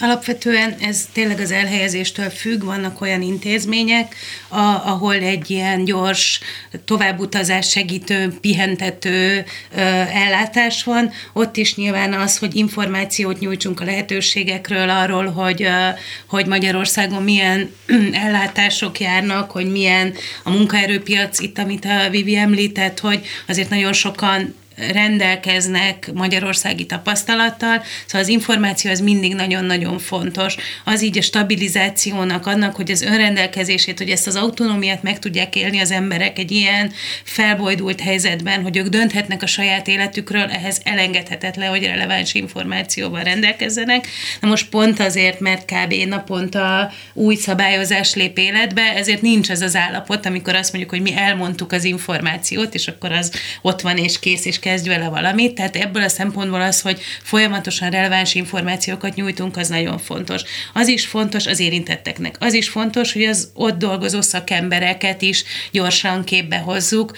Alapvetően 0.00 0.74
ez 0.80 1.08
tényleg 1.12 1.40
az 1.40 1.50
elhelyezéstől 1.50 2.30
függ, 2.30 2.62
vannak 2.62 3.00
olyan 3.00 3.22
intézmények, 3.22 4.14
a, 4.48 4.58
ahol 4.60 5.14
egy 5.14 5.50
ilyen 5.50 5.84
gyors 5.84 6.40
továbbutazás 6.84 7.68
segítő, 7.68 8.38
pihentető 8.40 9.44
ö, 9.74 9.80
ellátás 10.12 10.84
van. 10.84 11.10
Ott 11.32 11.56
is 11.56 11.74
nyilván 11.74 12.12
az, 12.12 12.38
hogy 12.38 12.56
információt 12.56 13.40
nyújtsunk 13.40 13.80
a 13.80 13.84
lehetőségekről, 13.84 14.90
arról, 14.90 15.26
hogy, 15.26 15.62
ö, 15.62 15.88
hogy 16.26 16.46
Magyarországon 16.46 17.22
milyen 17.22 17.70
ellátások 18.24 19.00
járnak, 19.00 19.50
hogy 19.50 19.70
milyen 19.70 20.14
a 20.42 20.50
munkaerőpiac, 20.50 21.38
itt 21.38 21.58
amit 21.58 21.84
a 21.84 22.10
Vivi 22.10 22.36
említett, 22.36 23.00
hogy 23.00 23.26
azért 23.46 23.70
nagyon 23.70 23.92
sokan 23.92 24.54
rendelkeznek 24.92 26.10
magyarországi 26.14 26.86
tapasztalattal, 26.86 27.82
szóval 28.06 28.20
az 28.20 28.28
információ 28.28 28.90
az 28.90 29.00
mindig 29.00 29.34
nagyon-nagyon 29.34 29.98
fontos. 29.98 30.56
Az 30.84 31.02
így 31.02 31.18
a 31.18 31.22
stabilizációnak, 31.22 32.46
annak, 32.46 32.76
hogy 32.76 32.90
az 32.90 33.02
önrendelkezését, 33.02 33.98
hogy 33.98 34.10
ezt 34.10 34.26
az 34.26 34.36
autonómiát 34.36 35.02
meg 35.02 35.18
tudják 35.18 35.56
élni 35.56 35.80
az 35.80 35.90
emberek 35.90 36.38
egy 36.38 36.50
ilyen 36.50 36.92
felbojdult 37.24 38.00
helyzetben, 38.00 38.62
hogy 38.62 38.76
ők 38.76 38.86
dönthetnek 38.86 39.42
a 39.42 39.46
saját 39.46 39.88
életükről, 39.88 40.50
ehhez 40.50 40.80
elengedhetetlen, 40.84 41.68
hogy 41.70 41.84
releváns 41.84 42.34
információval 42.34 43.22
rendelkezzenek. 43.22 44.06
Na 44.40 44.48
most 44.48 44.68
pont 44.68 45.00
azért, 45.00 45.40
mert 45.40 45.64
kb. 45.64 45.92
naponta 45.92 46.92
új 47.12 47.34
szabályozás 47.34 48.14
lép 48.14 48.38
életbe, 48.38 48.82
ezért 48.82 49.22
nincs 49.22 49.50
ez 49.50 49.62
az 49.62 49.76
állapot, 49.76 50.26
amikor 50.26 50.54
azt 50.54 50.72
mondjuk, 50.72 50.92
hogy 50.92 51.02
mi 51.02 51.16
elmondtuk 51.16 51.72
az 51.72 51.84
információt, 51.84 52.74
és 52.74 52.88
akkor 52.88 53.12
az 53.12 53.32
ott 53.62 53.80
van 53.80 53.96
és 53.96 54.18
kész, 54.18 54.44
és 54.44 54.58
kezdj 54.68 54.88
vele 54.88 55.08
valamit, 55.08 55.54
tehát 55.54 55.76
ebből 55.76 56.02
a 56.02 56.08
szempontból 56.08 56.60
az, 56.60 56.80
hogy 56.80 57.00
folyamatosan 57.22 57.90
releváns 57.90 58.34
információkat 58.34 59.14
nyújtunk, 59.14 59.56
az 59.56 59.68
nagyon 59.68 59.98
fontos. 59.98 60.42
Az 60.72 60.88
is 60.88 61.06
fontos 61.06 61.46
az 61.46 61.60
érintetteknek. 61.60 62.36
Az 62.40 62.54
is 62.54 62.68
fontos, 62.68 63.12
hogy 63.12 63.24
az 63.24 63.50
ott 63.54 63.78
dolgozó 63.78 64.20
szakembereket 64.20 65.22
is 65.22 65.44
gyorsan 65.72 66.24
képbe 66.24 66.56
hozzuk, 66.56 67.16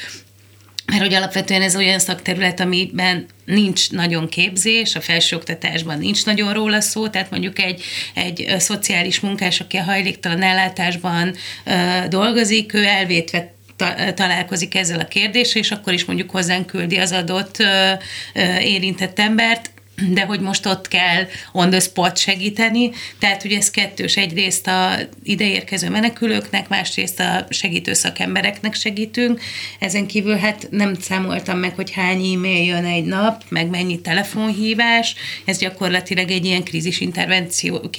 mert 0.87 1.03
hogy 1.03 1.15
alapvetően 1.15 1.63
ez 1.63 1.77
olyan 1.77 1.99
szakterület, 1.99 2.61
amiben 2.61 3.27
nincs 3.45 3.91
nagyon 3.91 4.29
képzés, 4.29 4.95
a 4.95 5.01
felsőoktatásban 5.01 5.99
nincs 5.99 6.25
nagyon 6.25 6.53
róla 6.53 6.81
szó, 6.81 7.09
tehát 7.09 7.31
mondjuk 7.31 7.59
egy, 7.59 7.83
egy 8.15 8.55
szociális 8.59 9.21
munkás, 9.21 9.61
aki 9.61 9.77
a 9.77 9.83
hajléktalan 9.83 10.43
ellátásban 10.43 11.35
ö, 11.65 11.73
dolgozik, 12.09 12.75
ő 12.75 12.85
elvétve 12.85 13.55
találkozik 14.15 14.75
ezzel 14.75 15.01
a 15.01 15.05
kérdéssel, 15.05 15.63
és 15.63 15.71
akkor 15.71 15.93
is 15.93 16.05
mondjuk 16.05 16.31
hozzánk 16.31 16.67
küldi 16.67 16.99
az 16.99 17.13
adott 17.13 17.57
érintett 18.61 19.19
embert, 19.19 19.71
de 20.09 20.25
hogy 20.25 20.41
most 20.41 20.67
ott 20.67 20.89
kell 20.89 21.27
on 21.53 21.71
the 21.71 21.81
spot 21.81 22.19
segíteni, 22.19 22.91
tehát 23.19 23.45
ugye 23.45 23.57
ez 23.57 23.71
kettős, 23.71 24.17
egyrészt 24.17 24.67
a 24.67 24.99
ideérkező 25.23 25.91
menekülőknek, 25.91 26.69
másrészt 26.69 27.21
a 27.21 27.47
segítő 27.49 27.93
szakembereknek 27.93 28.75
segítünk, 28.75 29.41
ezen 29.79 30.07
kívül 30.07 30.37
hát 30.37 30.67
nem 30.71 30.95
számoltam 30.95 31.59
meg, 31.59 31.75
hogy 31.75 31.91
hány 31.91 32.35
e-mail 32.35 32.65
jön 32.65 32.85
egy 32.85 33.05
nap, 33.05 33.43
meg 33.49 33.67
mennyi 33.67 34.01
telefonhívás, 34.01 35.15
ez 35.45 35.59
gyakorlatilag 35.59 36.31
egy 36.31 36.45
ilyen 36.45 36.65
krízisintervenció 36.65 37.91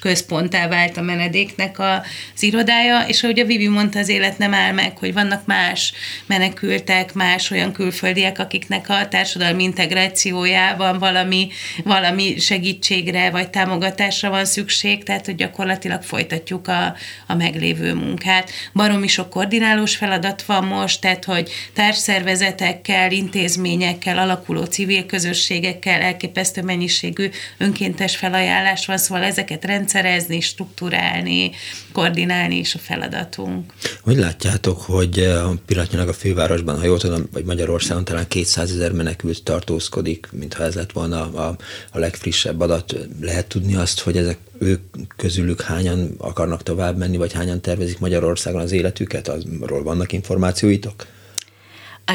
központtá 0.00 0.68
vált 0.68 0.96
a 0.96 1.02
menedéknek 1.02 1.78
az 1.78 2.42
irodája, 2.42 3.04
és 3.06 3.22
ahogy 3.22 3.38
a 3.38 3.44
Vivi 3.44 3.68
mondta, 3.68 3.98
az 3.98 4.08
élet 4.08 4.38
nem 4.38 4.54
áll 4.54 4.72
meg, 4.72 4.98
hogy 4.98 5.12
vannak 5.12 5.46
más 5.46 5.92
menekültek, 6.26 7.12
más 7.12 7.50
olyan 7.50 7.72
külföldiek, 7.72 8.38
akiknek 8.38 8.88
a 8.88 9.08
társadalmi 9.08 9.62
integrációjában 9.62 10.98
valami 10.98 11.17
valami, 11.18 11.48
valami 11.84 12.38
segítségre 12.38 13.30
vagy 13.30 13.50
támogatásra 13.50 14.30
van 14.30 14.44
szükség, 14.44 15.04
tehát 15.04 15.24
hogy 15.24 15.34
gyakorlatilag 15.34 16.02
folytatjuk 16.02 16.68
a, 16.68 16.94
a 17.26 17.34
meglévő 17.34 17.94
munkát. 17.94 18.50
Baromi 18.72 19.06
sok 19.08 19.30
koordinálós 19.30 19.96
feladat 19.96 20.42
van 20.42 20.64
most, 20.64 21.00
tehát 21.00 21.24
hogy 21.24 21.50
társszervezetekkel, 21.72 23.12
intézményekkel, 23.12 24.18
alakuló 24.18 24.64
civil 24.64 25.06
közösségekkel 25.06 26.00
elképesztő 26.00 26.62
mennyiségű 26.62 27.30
önkéntes 27.58 28.16
felajánlás 28.16 28.86
van, 28.86 28.98
szóval 28.98 29.24
ezeket 29.24 29.64
rendszerezni, 29.64 30.40
struktúrálni, 30.40 31.50
koordinálni 31.92 32.56
is 32.56 32.74
a 32.74 32.78
feladatunk. 32.78 33.72
Hogy 34.02 34.16
látjátok, 34.16 34.82
hogy 34.82 35.18
a 35.18 35.52
pillanatnyilag 35.66 36.08
a 36.08 36.12
fővárosban, 36.12 36.78
ha 36.78 36.84
jól 36.84 36.98
tudom, 36.98 37.28
vagy 37.32 37.44
Magyarországon 37.44 38.04
talán 38.04 38.28
200 38.28 38.70
ezer 38.70 38.92
menekült 38.92 39.42
tartózkodik, 39.42 40.28
mintha 40.32 40.64
ez 40.64 40.74
lett 40.74 40.92
volna 40.92 41.07
volna 41.08 41.48
a, 41.48 41.56
a 41.92 41.98
legfrissebb 41.98 42.60
adat. 42.60 42.94
Lehet 43.20 43.46
tudni 43.46 43.74
azt, 43.74 44.00
hogy 44.00 44.16
ezek 44.16 44.38
ők 44.58 44.80
közülük 45.16 45.60
hányan 45.60 46.14
akarnak 46.18 46.62
tovább 46.62 46.96
menni, 46.96 47.16
vagy 47.16 47.32
hányan 47.32 47.60
tervezik 47.60 47.98
Magyarországon 47.98 48.60
az 48.60 48.72
életüket? 48.72 49.28
Arról 49.60 49.82
vannak 49.82 50.12
információitok? 50.12 51.06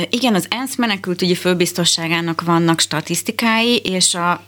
Igen, 0.10 0.36
az 0.36 0.46
ENSZ 0.50 0.76
menekültügyi 0.76 1.36
főbiztosságának 1.36 2.42
vannak 2.42 2.80
statisztikái, 2.80 3.78
és 3.78 4.16
a 4.16 4.44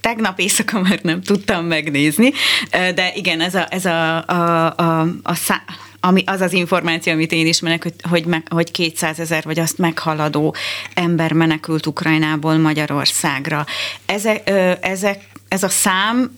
tegnap 0.00 0.38
éjszaka 0.38 0.80
már 0.80 1.00
nem 1.02 1.22
tudtam 1.22 1.64
megnézni, 1.64 2.32
de 2.70 3.12
igen, 3.14 3.40
ez 3.40 3.54
a, 3.54 3.66
ez 3.70 3.84
a, 3.84 4.26
a, 4.26 4.74
a, 4.76 5.00
a 5.22 5.34
szá, 5.34 5.62
ami, 6.06 6.22
az 6.26 6.40
az 6.40 6.52
információ, 6.52 7.12
amit 7.12 7.32
én 7.32 7.46
ismerek, 7.46 7.82
hogy, 7.82 7.94
hogy, 8.10 8.24
meg, 8.24 8.46
hogy 8.50 8.70
200 8.70 9.18
ezer 9.18 9.44
vagy 9.44 9.58
azt 9.58 9.78
meghaladó 9.78 10.54
ember 10.94 11.32
menekült 11.32 11.86
Ukrajnából 11.86 12.56
Magyarországra. 12.56 13.66
Ezek, 14.06 14.50
ezek 14.80 15.28
ez 15.48 15.62
a 15.62 15.68
szám, 15.68 16.34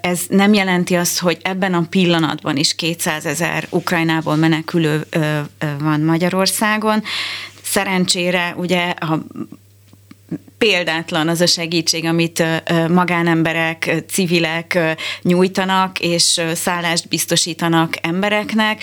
ez 0.00 0.20
nem 0.28 0.52
jelenti 0.52 0.94
azt, 0.94 1.18
hogy 1.18 1.38
ebben 1.42 1.74
a 1.74 1.86
pillanatban 1.90 2.56
is 2.56 2.74
200 2.74 3.26
ezer 3.26 3.66
Ukrajnából 3.70 4.36
menekülő 4.36 5.06
van 5.78 6.00
Magyarországon. 6.00 7.02
Szerencsére 7.62 8.54
ugye 8.56 8.90
a 8.90 9.18
példátlan 10.58 11.28
az 11.28 11.40
a 11.40 11.46
segítség, 11.46 12.04
amit 12.04 12.44
magánemberek, 12.88 14.04
civilek 14.08 14.78
nyújtanak, 15.22 16.00
és 16.00 16.40
szállást 16.54 17.08
biztosítanak 17.08 17.94
embereknek. 18.00 18.82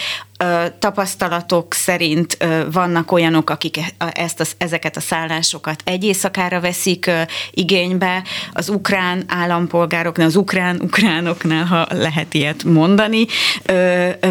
Tapasztalatok 0.80 1.74
szerint 1.74 2.38
vannak 2.72 3.12
olyanok, 3.12 3.50
akik 3.50 3.78
e, 3.78 4.12
ezt 4.12 4.40
a, 4.40 4.44
ezeket 4.58 4.98
a 4.98 5.00
szállásokat 5.00 5.82
egy 5.86 6.04
éjszakára 6.04 6.60
veszik 6.60 7.12
igénybe, 7.52 8.24
az 8.54 8.70
ukrán 8.70 9.24
állampolgároknál, 9.28 10.28
az 10.28 10.36
ukrán-ukránoknál, 10.36 11.66
ha 11.66 11.88
lehet 11.90 12.34
ilyet 12.34 12.64
mondani, 12.64 13.26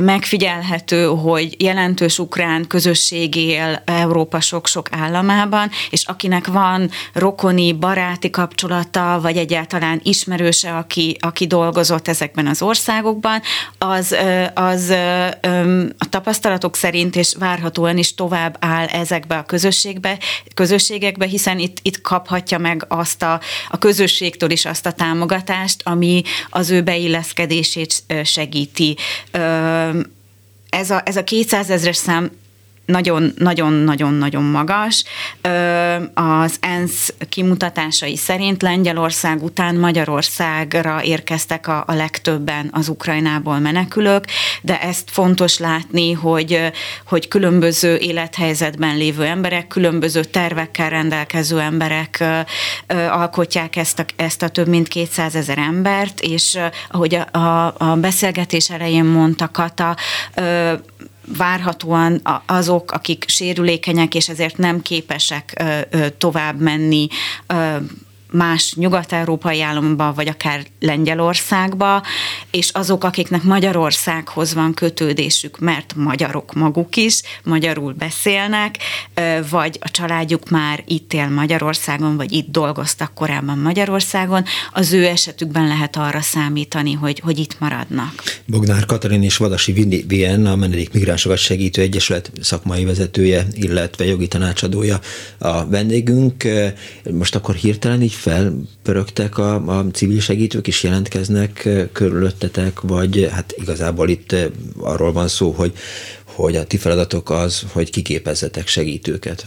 megfigyelhető, 0.00 1.04
hogy 1.04 1.62
jelentős 1.62 2.18
ukrán 2.18 2.66
közösség 2.66 3.36
él 3.36 3.82
Európa 3.84 4.40
sok-sok 4.40 4.88
államában, 4.90 5.70
és 5.90 6.04
akinek 6.04 6.46
van 6.46 6.90
rokoni, 7.32 7.72
baráti 7.72 8.30
kapcsolata, 8.30 9.18
vagy 9.22 9.36
egyáltalán 9.36 10.00
ismerőse, 10.04 10.76
aki, 10.76 11.16
aki 11.20 11.46
dolgozott 11.46 12.08
ezekben 12.08 12.46
az 12.46 12.62
országokban, 12.62 13.40
az, 13.78 14.16
az 14.54 14.90
a 15.98 16.08
tapasztalatok 16.08 16.76
szerint 16.76 17.16
és 17.16 17.34
várhatóan 17.38 17.98
is 17.98 18.14
tovább 18.14 18.56
áll 18.60 18.86
ezekbe 18.86 19.36
a 19.36 19.42
közösségbe, 19.42 20.18
közösségekbe, 20.54 21.26
hiszen 21.26 21.58
itt, 21.58 21.78
itt 21.82 22.00
kaphatja 22.00 22.58
meg 22.58 22.84
azt 22.88 23.22
a, 23.22 23.40
a 23.70 23.78
közösségtől 23.78 24.50
is 24.50 24.64
azt 24.64 24.86
a 24.86 24.92
támogatást, 24.92 25.80
ami 25.84 26.22
az 26.50 26.70
ő 26.70 26.82
beilleszkedését 26.82 28.02
segíti. 28.24 28.96
Ez 30.68 30.90
a, 30.90 31.02
ez 31.04 31.16
a 31.16 31.24
200 31.24 31.70
ezres 31.70 31.96
szám 31.96 32.30
nagyon-nagyon-nagyon-nagyon 32.86 34.44
magas. 34.44 35.04
Az 36.14 36.56
ENSZ 36.60 37.14
kimutatásai 37.28 38.16
szerint 38.16 38.62
Lengyelország 38.62 39.42
után 39.42 39.76
Magyarországra 39.76 41.02
érkeztek 41.02 41.68
a, 41.68 41.84
a 41.86 41.94
legtöbben 41.94 42.68
az 42.72 42.88
Ukrajnából 42.88 43.58
menekülők, 43.58 44.26
de 44.62 44.80
ezt 44.80 45.10
fontos 45.10 45.58
látni, 45.58 46.12
hogy, 46.12 46.72
hogy 47.06 47.28
különböző 47.28 47.96
élethelyzetben 47.96 48.96
lévő 48.96 49.24
emberek, 49.24 49.66
különböző 49.66 50.24
tervekkel 50.24 50.90
rendelkező 50.90 51.60
emberek 51.60 52.24
alkotják 53.10 53.76
ezt 53.76 53.98
a, 53.98 54.04
ezt 54.16 54.42
a 54.42 54.48
több 54.48 54.68
mint 54.68 54.88
200 54.88 55.34
ezer 55.34 55.58
embert, 55.58 56.20
és 56.20 56.58
ahogy 56.90 57.14
a, 57.14 57.38
a, 57.38 57.74
a 57.78 57.96
beszélgetés 57.96 58.70
elején 58.70 59.04
mondta 59.04 59.50
Kata, 59.52 59.96
várhatóan 61.26 62.20
azok, 62.46 62.90
akik 62.92 63.24
sérülékenyek, 63.28 64.14
és 64.14 64.28
ezért 64.28 64.56
nem 64.56 64.82
képesek 64.82 65.62
tovább 66.18 66.60
menni 66.60 67.08
más 68.32 68.74
nyugat-európai 68.74 69.60
államban, 69.62 70.14
vagy 70.14 70.28
akár 70.28 70.66
Lengyelországba, 70.80 72.02
és 72.50 72.70
azok, 72.72 73.04
akiknek 73.04 73.42
Magyarországhoz 73.42 74.54
van 74.54 74.74
kötődésük, 74.74 75.58
mert 75.58 75.94
magyarok 75.96 76.52
maguk 76.52 76.96
is, 76.96 77.20
magyarul 77.44 77.92
beszélnek, 77.92 78.76
vagy 79.50 79.78
a 79.80 79.90
családjuk 79.90 80.50
már 80.50 80.82
itt 80.86 81.12
él 81.12 81.28
Magyarországon, 81.28 82.16
vagy 82.16 82.32
itt 82.32 82.50
dolgoztak 82.50 83.14
korábban 83.14 83.58
Magyarországon, 83.58 84.44
az 84.72 84.92
ő 84.92 85.06
esetükben 85.06 85.66
lehet 85.66 85.96
arra 85.96 86.20
számítani, 86.20 86.92
hogy, 86.92 87.20
hogy 87.20 87.38
itt 87.38 87.56
maradnak. 87.58 88.22
Bognár 88.46 88.86
Katalin 88.86 89.22
és 89.22 89.36
Vadasi 89.36 90.02
Vien, 90.06 90.46
a 90.46 90.56
Menedék 90.56 90.92
Migránsokat 90.92 91.38
Segítő 91.38 91.82
Egyesület 91.82 92.30
szakmai 92.40 92.84
vezetője, 92.84 93.46
illetve 93.52 94.04
jogi 94.04 94.28
tanácsadója 94.28 95.00
a 95.38 95.66
vendégünk. 95.66 96.48
Most 97.10 97.34
akkor 97.34 97.54
hirtelen 97.54 98.02
így 98.02 98.12
felpörögtek 98.22 99.38
a, 99.38 99.78
a 99.78 99.86
civil 99.92 100.20
segítők 100.20 100.66
is 100.66 100.82
jelentkeznek 100.82 101.68
körülöttetek, 101.92 102.80
vagy 102.80 103.28
hát 103.32 103.54
igazából 103.56 104.08
itt 104.08 104.36
arról 104.80 105.12
van 105.12 105.28
szó, 105.28 105.50
hogy, 105.50 105.72
hogy 106.24 106.56
a 106.56 106.64
ti 106.64 106.76
feladatok 106.76 107.30
az, 107.30 107.62
hogy 107.72 107.90
kiképezzetek 107.90 108.66
segítőket. 108.66 109.46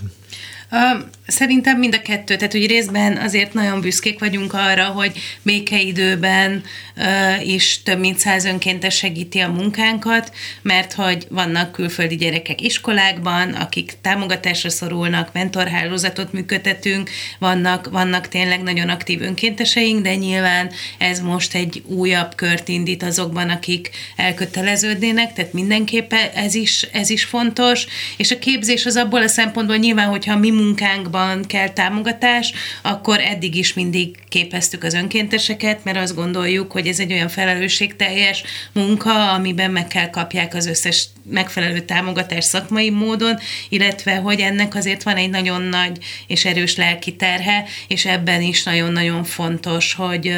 Szerintem 1.27 1.79
mind 1.79 1.95
a 1.95 2.01
kettő, 2.01 2.35
tehát 2.35 2.51
hogy 2.51 2.67
részben 2.67 3.17
azért 3.17 3.53
nagyon 3.53 3.81
büszkék 3.81 4.19
vagyunk 4.19 4.53
arra, 4.53 4.85
hogy 4.85 5.11
békeidőben 5.41 6.63
uh, 6.97 7.47
is 7.47 7.83
több 7.83 7.99
mint 7.99 8.19
száz 8.19 8.45
önkéntes 8.45 8.95
segíti 8.95 9.39
a 9.39 9.51
munkánkat, 9.51 10.31
mert 10.61 10.93
hogy 10.93 11.27
vannak 11.29 11.71
külföldi 11.71 12.15
gyerekek 12.15 12.61
iskolákban, 12.61 13.53
akik 13.53 13.93
támogatásra 14.01 14.69
szorulnak, 14.69 15.33
mentorhálózatot 15.33 16.33
működtetünk, 16.33 17.09
vannak, 17.39 17.89
vannak 17.89 18.27
tényleg 18.27 18.63
nagyon 18.63 18.89
aktív 18.89 19.21
önkénteseink, 19.21 20.01
de 20.01 20.15
nyilván 20.15 20.71
ez 20.97 21.19
most 21.19 21.55
egy 21.55 21.83
újabb 21.85 22.35
kört 22.35 22.67
indít 22.67 23.03
azokban, 23.03 23.49
akik 23.49 23.89
elköteleződnének, 24.15 25.33
tehát 25.33 25.53
mindenképpen 25.53 26.29
ez 26.35 26.55
is, 26.55 26.81
ez 26.91 27.09
is 27.09 27.23
fontos, 27.23 27.85
és 28.17 28.31
a 28.31 28.39
képzés 28.39 28.85
az 28.85 28.95
abból 28.95 29.21
a 29.21 29.27
szempontból 29.27 29.75
nyilván, 29.75 30.07
hogyha 30.07 30.37
mi 30.37 30.49
munkánkban 30.49 31.13
kell 31.47 31.69
támogatás, 31.69 32.53
akkor 32.81 33.19
eddig 33.19 33.55
is 33.55 33.73
mindig 33.73 34.15
képeztük 34.29 34.83
az 34.83 34.93
önkénteseket, 34.93 35.83
mert 35.83 35.97
azt 35.97 36.15
gondoljuk, 36.15 36.71
hogy 36.71 36.87
ez 36.87 36.99
egy 36.99 37.11
olyan 37.11 37.29
felelősségteljes 37.29 38.43
munka, 38.71 39.31
amiben 39.33 39.71
meg 39.71 39.87
kell 39.87 40.09
kapják 40.09 40.53
az 40.53 40.65
összes 40.65 41.07
megfelelő 41.29 41.79
támogatás 41.79 42.45
szakmai 42.45 42.89
módon, 42.89 43.39
illetve 43.69 44.15
hogy 44.15 44.39
ennek 44.39 44.75
azért 44.75 45.03
van 45.03 45.15
egy 45.15 45.29
nagyon 45.29 45.61
nagy 45.61 45.97
és 46.27 46.45
erős 46.45 46.75
lelki 46.75 47.15
terhe, 47.15 47.65
és 47.87 48.05
ebben 48.05 48.41
is 48.41 48.63
nagyon-nagyon 48.63 49.23
fontos, 49.23 49.93
hogy, 49.93 50.35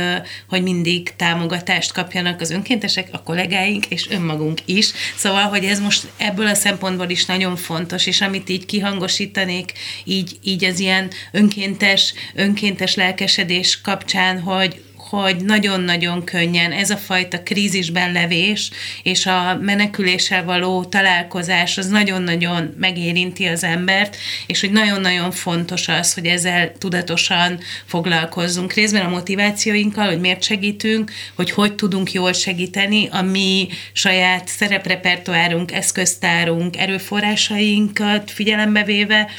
hogy 0.50 0.62
mindig 0.63 1.15
támogatást 1.15 1.93
kapjanak 1.93 2.41
az 2.41 2.52
önkéntesek, 2.52 3.08
a 3.12 3.23
kollégáink 3.23 3.86
és 3.86 4.10
önmagunk 4.10 4.60
is. 4.65 4.91
Szóval, 5.15 5.43
hogy 5.43 5.65
ez 5.65 5.80
most 5.80 6.08
ebből 6.17 6.47
a 6.47 6.54
szempontból 6.54 7.10
is 7.10 7.26
nagyon 7.26 7.56
fontos, 7.56 8.06
és 8.06 8.21
amit 8.21 8.50
így 8.50 8.65
kihangosítanék, 8.65 9.71
így, 10.04 10.38
így 10.43 10.65
az 10.65 10.80
ilyen 10.80 11.12
önkéntes, 11.32 12.13
önkéntes 12.36 12.95
lelkesedés 12.95 13.82
kapcsán, 13.82 14.39
hogy, 14.39 14.82
hogy 15.10 15.36
nagyon-nagyon 15.46 16.24
könnyen 16.24 16.72
ez 16.72 16.89
a 16.89 16.98
fajta 16.98 17.43
krízisben 17.43 18.12
levés 18.12 18.70
és 19.04 19.26
a 19.26 19.58
meneküléssel 19.62 20.43
való 20.43 20.84
találkozás 20.86 21.78
az 21.78 21.88
nagyon-nagyon 21.88 22.76
megérinti 22.80 23.46
az 23.46 23.63
embert, 23.63 24.17
és 24.48 24.60
hogy 24.60 24.72
nagyon-nagyon 24.72 25.32
fontos 25.32 25.88
az, 25.88 26.13
hogy 26.13 26.26
ezzel 26.26 26.72
tudatosan 26.78 27.60
foglalkozzunk. 27.86 28.74
Részben 28.74 29.06
a 29.06 29.10
motivációinkkal, 29.10 30.08
hogy 30.08 30.20
miért 30.20 30.43
segítünk, 30.43 31.12
hogy 31.36 31.52
hogy 31.52 31.76
tudunk 31.76 32.12
jól 32.12 32.34
segíteni, 32.34 33.08
a 33.12 33.22
mi 33.22 33.67
saját 33.93 34.48
szereprepertoárunk, 34.48 35.72
eszköztárunk, 35.72 36.78
erőforrásainkat 36.78 38.32
figyelembe 38.32 38.84
véve, 38.84 39.30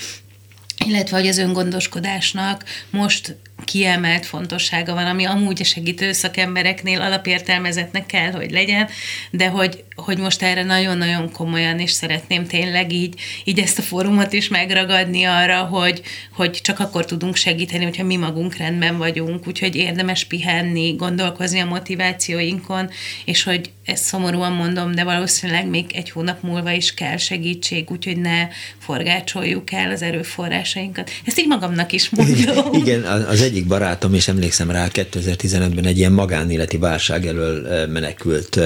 illetve 0.86 1.16
hogy 1.16 1.26
az 1.26 1.38
öngondoskodásnak 1.38 2.64
most 2.90 3.36
kiemelt 3.64 4.26
fontossága 4.26 4.94
van, 4.94 5.06
ami 5.06 5.24
amúgy 5.24 5.60
a 5.60 5.64
segítő 5.64 6.12
szakembereknél 6.12 7.00
alapértelmezetnek 7.00 8.06
kell, 8.06 8.30
hogy 8.30 8.50
legyen, 8.50 8.88
de 9.30 9.48
hogy, 9.48 9.84
hogy 9.94 10.18
most 10.18 10.42
erre 10.42 10.62
nagyon-nagyon 10.62 11.32
komolyan, 11.32 11.78
és 11.78 11.90
szeretném 11.90 12.46
tényleg 12.46 12.92
így, 12.92 13.20
így 13.44 13.58
ezt 13.58 13.78
a 13.78 13.82
fórumot 13.82 14.32
is 14.32 14.48
megragadni 14.48 15.24
arra, 15.24 15.62
hogy, 15.62 16.02
hogy 16.32 16.50
csak 16.50 16.78
akkor 16.78 17.04
tudunk 17.04 17.36
segíteni, 17.36 17.84
hogyha 17.84 18.04
mi 18.04 18.16
magunk 18.16 18.56
rendben 18.56 18.98
vagyunk, 18.98 19.46
úgyhogy 19.46 19.76
érdemes 19.76 20.24
pihenni, 20.24 20.94
gondolkozni 20.94 21.58
a 21.58 21.66
motivációinkon, 21.66 22.90
és 23.24 23.42
hogy 23.42 23.70
ezt 23.84 24.04
szomorúan 24.04 24.52
mondom, 24.52 24.94
de 24.94 25.04
valószínűleg 25.04 25.66
még 25.68 25.84
egy 25.94 26.10
hónap 26.10 26.42
múlva 26.42 26.70
is 26.70 26.94
kell 26.94 27.16
segítség, 27.16 27.90
úgyhogy 27.90 28.16
ne 28.16 28.48
forgácsoljuk 28.78 29.72
el 29.72 29.90
az 29.90 30.02
erőforrásainkat. 30.02 31.10
Ezt 31.24 31.38
így 31.38 31.46
magamnak 31.46 31.92
is 31.92 32.10
mondom. 32.16 32.72
Igen, 32.72 33.02
az 33.02 33.40
egyik 33.48 33.66
barátom, 33.66 34.14
és 34.14 34.28
emlékszem 34.28 34.70
rá, 34.70 34.88
2015-ben 34.92 35.84
egy 35.84 35.98
ilyen 35.98 36.12
magánéleti 36.12 36.76
válság 36.76 37.26
elől 37.26 37.86
menekült, 37.86 38.60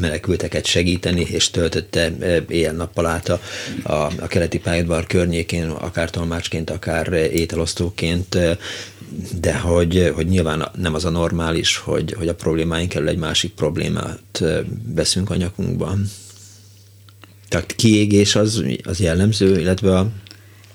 menekülteket 0.00 0.66
segíteni, 0.66 1.20
és 1.20 1.50
töltötte 1.50 2.12
éjjel-nappal 2.48 3.06
át 3.06 3.28
a, 3.28 3.40
a, 3.82 3.92
a 3.92 4.26
keleti 4.26 4.58
pályadvar 4.58 5.06
környékén, 5.06 5.68
akár 5.68 6.10
tolmácsként, 6.10 6.70
akár 6.70 7.12
ételosztóként, 7.12 8.38
de 9.40 9.54
hogy, 9.58 10.12
hogy 10.14 10.26
nyilván 10.26 10.68
nem 10.76 10.94
az 10.94 11.04
a 11.04 11.10
normális, 11.10 11.76
hogy, 11.76 12.12
hogy 12.18 12.28
a 12.28 12.34
problémáink 12.34 12.94
elől 12.94 13.08
egy 13.08 13.18
másik 13.18 13.52
problémát 13.52 14.42
veszünk 14.94 15.30
a 15.30 15.36
nyakunkban. 15.36 16.10
Tehát 17.48 17.74
kiégés 17.74 18.34
az, 18.34 18.64
az 18.82 19.00
jellemző, 19.00 19.60
illetve 19.60 19.98
a, 19.98 20.08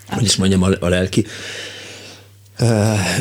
hogy 0.08 0.24
is 0.24 0.36
mondjam, 0.36 0.64
a, 0.64 0.70
a 0.80 0.88
lelki 0.88 1.26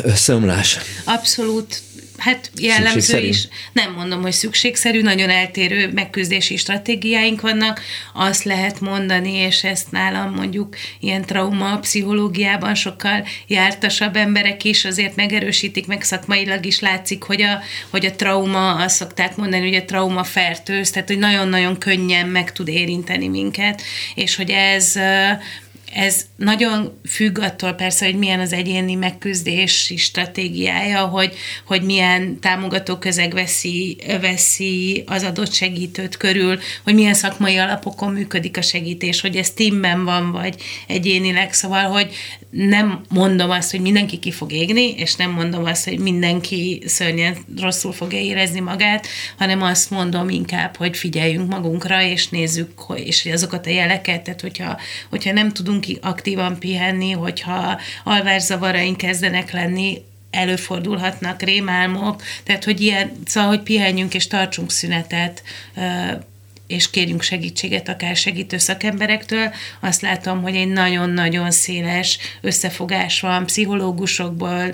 összeomlás. 0.03 0.77
Abszolút 1.05 1.81
hát 2.21 2.51
jellemző 2.59 3.19
is. 3.19 3.47
Nem 3.73 3.93
mondom, 3.93 4.21
hogy 4.21 4.31
szükségszerű, 4.31 5.01
nagyon 5.01 5.29
eltérő 5.29 5.91
megküzdési 5.93 6.57
stratégiáink 6.57 7.41
vannak. 7.41 7.81
Azt 8.13 8.43
lehet 8.43 8.79
mondani, 8.79 9.33
és 9.33 9.63
ezt 9.63 9.91
nálam 9.91 10.33
mondjuk 10.33 10.75
ilyen 10.99 11.25
trauma 11.25 11.79
pszichológiában 11.79 12.75
sokkal 12.75 13.27
jártasabb 13.47 14.15
emberek 14.15 14.63
is 14.63 14.85
azért 14.85 15.15
megerősítik, 15.15 15.87
meg 15.87 16.03
szakmailag 16.03 16.65
is 16.65 16.79
látszik, 16.79 17.23
hogy 17.23 17.41
a, 17.41 17.59
hogy 17.89 18.05
a 18.05 18.15
trauma, 18.15 18.75
azt 18.75 18.95
szokták 18.95 19.35
mondani, 19.35 19.63
hogy 19.63 19.81
a 19.81 19.85
trauma 19.85 20.23
fertőz, 20.23 20.89
tehát 20.89 21.07
hogy 21.07 21.19
nagyon-nagyon 21.19 21.77
könnyen 21.77 22.27
meg 22.27 22.51
tud 22.51 22.67
érinteni 22.67 23.27
minket, 23.27 23.81
és 24.15 24.35
hogy 24.35 24.49
ez 24.49 24.95
ez 25.93 26.25
nagyon 26.35 26.99
függ 27.09 27.39
attól 27.39 27.73
persze, 27.73 28.05
hogy 28.05 28.15
milyen 28.15 28.39
az 28.39 28.53
egyéni 28.53 28.95
megküzdési 28.95 29.97
stratégiája, 29.97 31.05
hogy, 31.05 31.33
hogy 31.65 31.81
milyen 31.81 32.39
támogató 32.39 32.97
közeg 32.97 33.33
veszi, 33.33 33.97
veszi 34.21 35.03
az 35.05 35.23
adott 35.23 35.53
segítőt 35.53 36.17
körül, 36.17 36.59
hogy 36.83 36.93
milyen 36.93 37.13
szakmai 37.13 37.57
alapokon 37.57 38.13
működik 38.13 38.57
a 38.57 38.61
segítés, 38.61 39.21
hogy 39.21 39.35
ez 39.35 39.51
teamben 39.51 40.03
van, 40.03 40.31
vagy 40.31 40.55
egyénileg, 40.87 41.53
szóval, 41.53 41.83
hogy 41.83 42.15
nem 42.51 43.01
mondom 43.09 43.49
azt, 43.49 43.71
hogy 43.71 43.79
mindenki 43.79 44.19
ki 44.19 44.31
fog 44.31 44.51
égni, 44.51 44.91
és 44.91 45.15
nem 45.15 45.31
mondom 45.31 45.65
azt, 45.65 45.89
hogy 45.89 45.99
mindenki 45.99 46.81
szörnyen 46.85 47.37
rosszul 47.61 47.93
fogja 47.93 48.19
érezni 48.19 48.59
magát, 48.59 49.07
hanem 49.37 49.61
azt 49.61 49.89
mondom 49.89 50.29
inkább, 50.29 50.75
hogy 50.75 50.97
figyeljünk 50.97 51.49
magunkra, 51.49 52.01
és 52.01 52.29
nézzük, 52.29 52.69
és 52.95 53.25
azokat 53.25 53.65
a 53.65 53.69
jeleket, 53.69 54.21
tehát 54.23 54.41
hogyha, 54.41 54.79
hogyha 55.09 55.31
nem 55.31 55.51
tudunk 55.51 55.80
aktívan 56.01 56.59
pihenni, 56.59 57.11
hogyha 57.11 57.79
alvászavaraink 58.03 58.97
kezdenek 58.97 59.51
lenni, 59.51 60.01
előfordulhatnak 60.31 61.41
rémálmok, 61.41 62.21
tehát 62.43 62.63
hogy 62.63 62.81
ilyen, 62.81 63.11
szóval, 63.25 63.49
hogy 63.49 63.61
pihenjünk 63.61 64.13
és 64.13 64.27
tartsunk 64.27 64.71
szünetet, 64.71 65.43
és 66.71 66.89
kérjünk 66.89 67.21
segítséget 67.21 67.89
akár 67.89 68.15
segítő 68.15 68.57
szakemberektől, 68.57 69.53
azt 69.79 70.01
látom, 70.01 70.41
hogy 70.41 70.55
egy 70.55 70.67
nagyon-nagyon 70.67 71.51
széles 71.51 72.17
összefogás 72.41 73.19
van 73.19 73.45
pszichológusokból, 73.45 74.73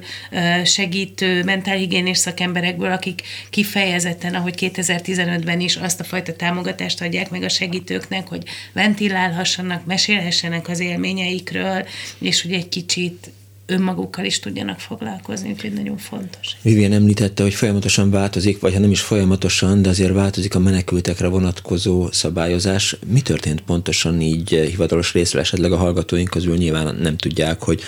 segítő, 0.64 1.44
mentálhigiénés 1.44 2.18
szakemberekből, 2.18 2.92
akik 2.92 3.22
kifejezetten, 3.50 4.36
ahogy 4.36 4.54
2015-ben 4.58 5.60
is 5.60 5.76
azt 5.76 6.00
a 6.00 6.04
fajta 6.04 6.36
támogatást 6.36 7.02
adják 7.02 7.30
meg 7.30 7.44
a 7.44 7.50
segítőknek, 7.50 8.28
hogy 8.28 8.44
ventilálhassanak, 8.74 9.86
mesélhessenek 9.86 10.68
az 10.68 10.80
élményeikről, 10.80 11.86
és 12.20 12.42
hogy 12.42 12.54
egy 12.54 12.70
kicsit 12.70 13.32
önmagukkal 13.68 14.26
is 14.26 14.40
tudjanak 14.40 14.80
foglalkozni, 14.80 15.50
úgyhogy 15.50 15.74
nagyon 15.74 15.98
fontos. 15.98 16.58
Vivien 16.62 16.94
említette, 16.94 17.44
hogy 17.44 17.54
folyamatosan 17.54 18.10
változik, 18.10 18.60
vagy 18.60 18.74
ha 18.74 18.80
nem 18.80 18.92
is 18.92 19.02
folyamatosan, 19.02 19.82
de 19.82 19.90
azért 19.90 20.14
változik 20.14 20.56
a 20.56 20.60
menekültekre 20.60 21.28
vonatkozó 21.28 22.12
szabályozás. 22.12 22.98
Mi 23.08 23.22
történt 23.22 23.62
pontosan 23.62 24.22
így 24.22 24.50
hivatalos 24.50 25.14
részre, 25.14 25.40
esetleg 25.40 25.72
a 25.72 25.78
hallgatóink 25.78 26.30
közül 26.30 26.58
nyilván 26.58 26.96
nem 26.96 27.18
tudják, 27.18 27.62
hogy 27.62 27.82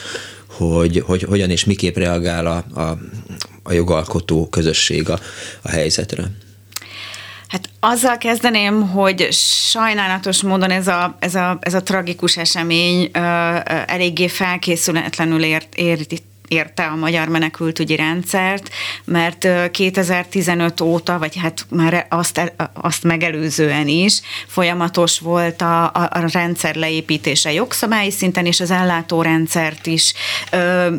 hogy, 0.47 0.99
hogy 0.99 1.21
hogyan 1.23 1.49
és 1.49 1.65
miképp 1.65 1.95
reagál 1.95 2.45
a, 2.45 2.79
a, 2.79 2.97
a 3.63 3.73
jogalkotó 3.73 4.47
közösség 4.47 5.09
a, 5.09 5.19
a 5.61 5.69
helyzetre. 5.69 6.31
Hát 7.49 7.69
azzal 7.79 8.17
kezdeném, 8.17 8.89
hogy 8.89 9.27
sajnálatos 9.69 10.41
módon 10.41 10.71
ez 10.71 10.87
a, 10.87 11.15
ez 11.19 11.35
a, 11.35 11.57
ez 11.61 11.73
a 11.73 11.83
tragikus 11.83 12.37
esemény 12.37 13.09
ö, 13.13 13.19
ö, 13.19 13.59
eléggé 13.87 14.27
felkészületlenül 14.27 15.43
ért, 15.43 15.75
érít, 15.75 16.23
érte 16.49 16.85
a 16.85 16.95
magyar 16.95 17.27
menekültügyi 17.27 17.95
rendszert, 17.95 18.69
mert 19.05 19.47
2015 19.71 20.81
óta, 20.81 21.19
vagy 21.19 21.37
hát 21.37 21.65
már 21.69 22.05
azt, 22.09 22.53
azt 22.73 23.03
megelőzően 23.03 23.87
is 23.87 24.21
folyamatos 24.47 25.19
volt 25.19 25.61
a, 25.61 25.83
a, 25.83 26.09
a 26.11 26.29
rendszer 26.31 26.75
leépítése 26.75 27.53
jogszabályi 27.53 28.11
szinten, 28.11 28.45
és 28.45 28.59
az 28.59 28.71
ellátórendszert 28.71 29.85
is 29.85 30.13
ö, 30.51 30.95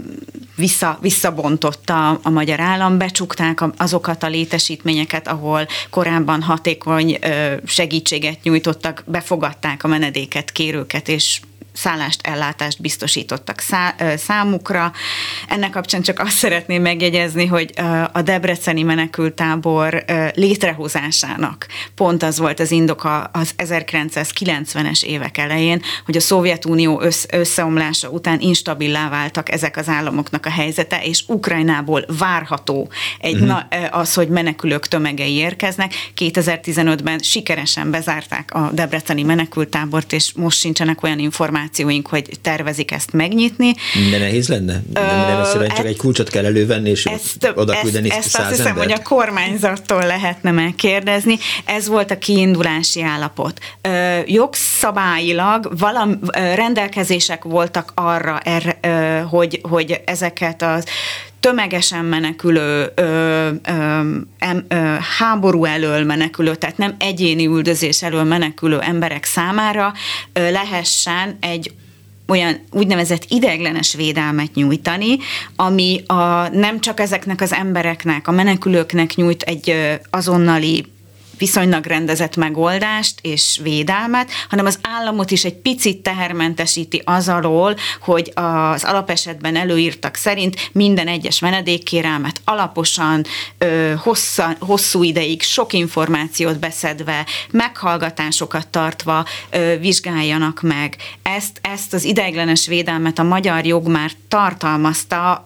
vissza, 0.57 0.99
visszabontotta 1.01 2.09
a 2.23 2.31
magyar 2.31 2.61
állam, 2.61 2.99
becsukták 2.99 3.61
azokat 3.77 4.23
a 4.23 4.29
létesítményeket, 4.29 5.29
ahol 5.29 5.67
korábban 5.91 6.43
hatékony 6.43 7.19
segítséget 7.67 8.43
nyújtottak, 8.43 9.03
befogadták 9.07 9.85
a 9.85 9.89
menedéket, 9.89 10.53
kérőket, 10.53 11.09
és 11.09 11.41
szállást, 11.81 12.27
ellátást 12.27 12.81
biztosítottak 12.81 13.61
szá- 13.61 14.19
számukra. 14.19 14.93
Ennek 15.49 15.71
kapcsán 15.71 16.03
csak 16.03 16.19
azt 16.19 16.37
szeretném 16.37 16.83
megjegyezni, 16.83 17.47
hogy 17.47 17.73
a 18.12 18.23
Debreceni 18.23 18.83
menekültábor 18.83 20.05
létrehozásának 20.35 21.66
pont 21.95 22.23
az 22.23 22.38
volt 22.38 22.61
az 22.61 22.71
indoka 22.71 23.23
az 23.23 23.55
1990-es 23.59 25.03
évek 25.03 25.38
elején, 25.38 25.83
hogy 26.05 26.16
a 26.16 26.21
Szovjetunió 26.21 27.01
össz- 27.01 27.35
összeomlása 27.35 28.09
után 28.09 28.40
instabilá 28.40 29.09
váltak 29.09 29.53
ezek 29.53 29.77
az 29.77 29.88
államoknak 29.88 30.47
a 30.47 30.51
helyzete, 30.51 31.03
és 31.03 31.25
Ukrajnából 31.27 32.05
várható 32.19 32.90
egy 33.19 33.35
uh-huh. 33.35 33.49
na, 33.49 33.69
az, 33.90 34.14
hogy 34.14 34.29
menekülők 34.29 34.88
tömegei 34.88 35.35
érkeznek. 35.35 35.95
2015-ben 36.16 37.19
sikeresen 37.19 37.90
bezárták 37.90 38.55
a 38.55 38.71
Debreceni 38.73 39.23
menekültábort, 39.23 40.12
és 40.12 40.33
most 40.33 40.59
sincsenek 40.59 41.03
olyan 41.03 41.19
információk, 41.19 41.70
információink, 41.71 42.07
hogy 42.07 42.39
tervezik 42.43 42.91
ezt 42.91 43.13
megnyitni. 43.13 43.75
De 44.11 44.19
nehéz 44.19 44.49
lenne? 44.49 44.83
Nem, 44.93 45.27
nem 45.27 45.41
egyszerűen 45.41 45.71
csak 45.71 45.87
egy 45.87 45.97
kulcsot 45.97 46.29
kell 46.29 46.45
elővenni, 46.45 46.91
és 46.91 47.05
ezt, 47.05 47.53
oda 47.55 47.81
küldeni 47.81 48.11
ezt, 48.11 48.19
ezt 48.19 48.39
azt 48.39 48.49
hiszem, 48.49 48.67
embert? 48.67 48.91
hogy 48.91 49.01
a 49.01 49.03
kormányzattól 49.03 50.07
lehetne 50.07 50.51
megkérdezni. 50.51 51.39
Ez 51.65 51.87
volt 51.87 52.11
a 52.11 52.19
kiindulási 52.19 53.03
állapot. 53.03 53.59
Ö, 53.81 54.19
jogszabályilag 54.27 55.79
valam, 55.79 56.19
rendelkezések 56.33 57.45
voltak 57.45 57.93
arra, 57.95 58.39
erre, 58.39 58.79
ö, 58.81 59.21
hogy, 59.29 59.61
hogy 59.63 60.01
ezeket 60.05 60.63
az 60.63 60.85
tömegesen 61.40 62.05
menekülő, 62.05 62.92
ö, 62.94 63.03
ö, 63.03 63.50
em, 64.38 64.64
ö, 64.68 64.74
háború 65.18 65.64
elől 65.64 66.05
menekülő, 66.05 66.55
tehát 66.55 66.79
nem 66.79 66.94
egyéni 66.98 67.46
üldözés 67.46 68.03
elől 68.03 68.24
menekülő 68.24 68.81
emberek 68.81 69.24
számára 69.24 69.92
ö, 70.33 70.50
lehessen 70.50 71.37
egy 71.40 71.72
olyan 72.31 72.61
úgynevezett 72.70 73.24
ideiglenes 73.29 73.94
védelmet 73.94 74.55
nyújtani, 74.55 75.18
ami 75.57 76.03
a, 76.07 76.48
nem 76.48 76.81
csak 76.81 77.00
ezeknek 77.00 77.40
az 77.40 77.53
embereknek, 77.53 78.29
a 78.29 78.31
menekülőknek 78.31 79.14
nyújt 79.14 79.42
egy 79.42 79.74
azonnali 80.11 80.87
viszonylag 81.40 81.87
rendezett 81.87 82.37
megoldást 82.37 83.14
és 83.22 83.61
védelmet, 83.62 84.31
hanem 84.48 84.66
az 84.66 84.79
államot 84.83 85.31
is 85.31 85.44
egy 85.44 85.55
picit 85.55 86.03
tehermentesíti 86.03 87.03
az 87.05 87.29
alól, 87.29 87.76
hogy 88.00 88.33
az 88.35 88.85
alapesetben 88.85 89.57
előírtak 89.57 90.14
szerint 90.14 90.70
minden 90.72 91.07
egyes 91.09 91.38
menedékkérelmet 91.38 92.40
alaposan, 92.44 93.24
hossza, 94.03 94.57
hosszú 94.59 95.03
ideig, 95.03 95.42
sok 95.42 95.72
információt 95.72 96.59
beszedve, 96.59 97.26
meghallgatásokat 97.50 98.68
tartva 98.68 99.24
vizsgáljanak 99.81 100.61
meg. 100.62 100.96
Ezt, 101.22 101.59
ezt 101.61 101.94
az 101.94 102.05
ideiglenes 102.05 102.66
védelmet 102.66 103.18
a 103.18 103.22
magyar 103.22 103.66
jog 103.66 103.88
már 103.88 104.11
tartalmazta 104.29 105.44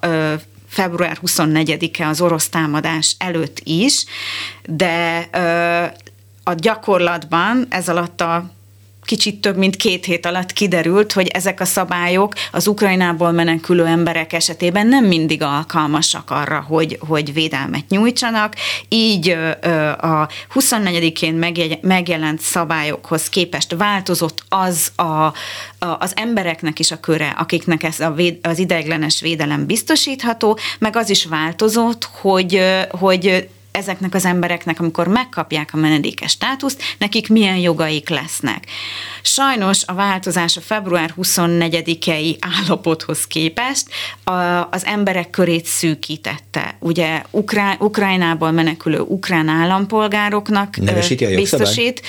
február 0.75 1.19
24-e 1.27 2.09
az 2.09 2.21
orosz 2.21 2.49
támadás 2.49 3.17
előtt 3.19 3.61
is, 3.65 4.05
de 4.65 5.29
a 6.45 6.53
gyakorlatban 6.53 7.67
ez 7.69 7.89
alatt 7.89 8.21
a 8.21 8.51
kicsit 9.05 9.41
több 9.41 9.57
mint 9.57 9.77
két 9.77 10.05
hét 10.05 10.27
alatt 10.27 10.53
kiderült, 10.53 11.13
hogy 11.13 11.27
ezek 11.27 11.61
a 11.61 11.65
szabályok 11.65 12.33
az 12.53 12.67
Ukrajnából 12.67 13.31
menekülő 13.31 13.87
emberek 13.87 14.33
esetében 14.33 14.87
nem 14.87 15.05
mindig 15.05 15.43
alkalmasak 15.43 16.31
arra, 16.31 16.65
hogy, 16.69 16.99
hogy 17.09 17.33
védelmet 17.33 17.89
nyújtsanak. 17.89 18.55
Így 18.89 19.29
a 20.01 20.29
24-én 20.55 21.35
megjelent 21.81 22.41
szabályokhoz 22.41 23.29
képest 23.29 23.75
változott 23.77 24.45
az 24.49 24.93
a, 24.97 25.33
az 25.79 26.13
embereknek 26.15 26.79
is 26.79 26.91
a 26.91 27.01
köre, 27.01 27.29
akiknek 27.39 27.83
ez 27.83 28.01
a 28.01 28.11
véd, 28.11 28.39
az 28.43 28.59
ideiglenes 28.59 29.21
védelem 29.21 29.67
biztosítható, 29.67 30.59
meg 30.79 30.97
az 30.97 31.11
is 31.11 31.25
változott, 31.25 32.09
hogy, 32.21 32.61
hogy 32.91 33.49
ezeknek 33.77 34.15
az 34.15 34.25
embereknek, 34.25 34.81
amikor 34.81 35.09
megkapják 35.09 35.71
a 35.73 35.77
menedékes 35.77 36.31
státuszt, 36.31 36.83
nekik 36.99 37.29
milyen 37.29 37.57
jogaik 37.57 38.09
lesznek. 38.09 38.67
Sajnos 39.23 39.83
a 39.87 39.95
változás 39.95 40.57
a 40.57 40.61
február 40.61 41.15
24-i 41.23 42.37
állapothoz 42.41 43.27
képest 43.27 43.87
a, 44.25 44.33
az 44.71 44.85
emberek 44.85 45.31
körét 45.31 45.67
szűkítette. 45.67 46.77
Ugye 46.79 47.23
Ukrá, 47.31 47.77
Ukrajnából 47.79 48.51
menekülő 48.51 49.01
ukrán 49.01 49.49
állampolgároknak 49.49 50.77
nevesíti 50.77 51.25
a 51.25 51.35
biztosít. 51.35 52.03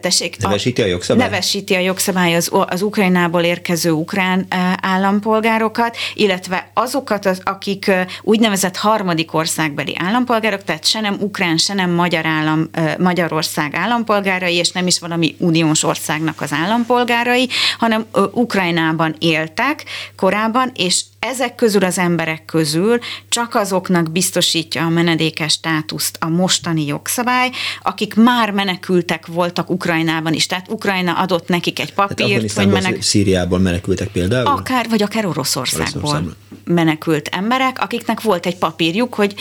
Tessék, 0.00 0.36
nevesíti 0.38 0.82
a 0.82 0.86
jogszabály? 0.86 1.28
Nevesíti 1.28 1.74
a 1.74 1.78
jogszabály 1.80 2.34
az, 2.34 2.50
az 2.66 2.82
Ukrajnából 2.82 3.42
érkező 3.42 3.90
ukrán 3.90 4.46
állampolgárokat, 4.80 5.96
illetve 6.14 6.70
azokat, 6.74 7.40
akik 7.42 7.90
úgynevezett 8.22 8.76
harmadik 8.76 9.34
országbeli 9.34 9.96
állampolgárok, 9.98 10.64
tehát 10.64 10.86
se 10.86 11.00
nem 11.10 11.16
ukrán, 11.20 11.56
se 11.56 11.74
nem 11.74 11.90
magyar 11.90 12.26
állam, 12.26 12.70
Magyarország 12.98 13.74
állampolgárai, 13.74 14.54
és 14.54 14.70
nem 14.70 14.86
is 14.86 14.98
valami 14.98 15.36
uniós 15.38 15.82
országnak 15.82 16.40
az 16.40 16.52
állampolgárai, 16.52 17.48
hanem 17.78 18.04
Ukrajnában 18.32 19.14
éltek 19.18 19.84
korábban, 20.16 20.70
és 20.74 21.00
ezek 21.18 21.54
közül 21.54 21.84
az 21.84 21.98
emberek 21.98 22.44
közül 22.44 22.98
csak 23.28 23.54
azoknak 23.54 24.10
biztosítja 24.10 24.84
a 24.84 24.88
menedékes 24.88 25.52
státuszt 25.52 26.16
a 26.20 26.28
mostani 26.28 26.86
jogszabály, 26.86 27.50
akik 27.82 28.14
már 28.14 28.50
menekültek 28.50 29.26
voltak 29.26 29.70
Ukrajnában 29.70 30.32
is. 30.32 30.46
Tehát 30.46 30.68
Ukrajna 30.68 31.12
adott 31.12 31.48
nekik 31.48 31.80
egy 31.80 31.92
papírt, 31.92 32.52
hogy 32.52 32.68
menek... 32.68 33.02
Szíriából 33.02 33.58
menekültek 33.58 34.08
például? 34.08 34.46
Akár, 34.46 34.88
vagy 34.88 35.02
akár 35.02 35.26
Oroszországból 35.26 36.10
Oroszországból 36.10 36.36
menekült 36.64 37.28
emberek, 37.32 37.80
akiknek 37.80 38.20
volt 38.20 38.46
egy 38.46 38.56
papírjuk, 38.56 39.14
hogy 39.14 39.34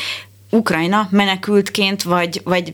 Ukrajna 0.56 1.08
menekültként, 1.12 2.04
vagy, 2.04 2.42
vagy 2.44 2.74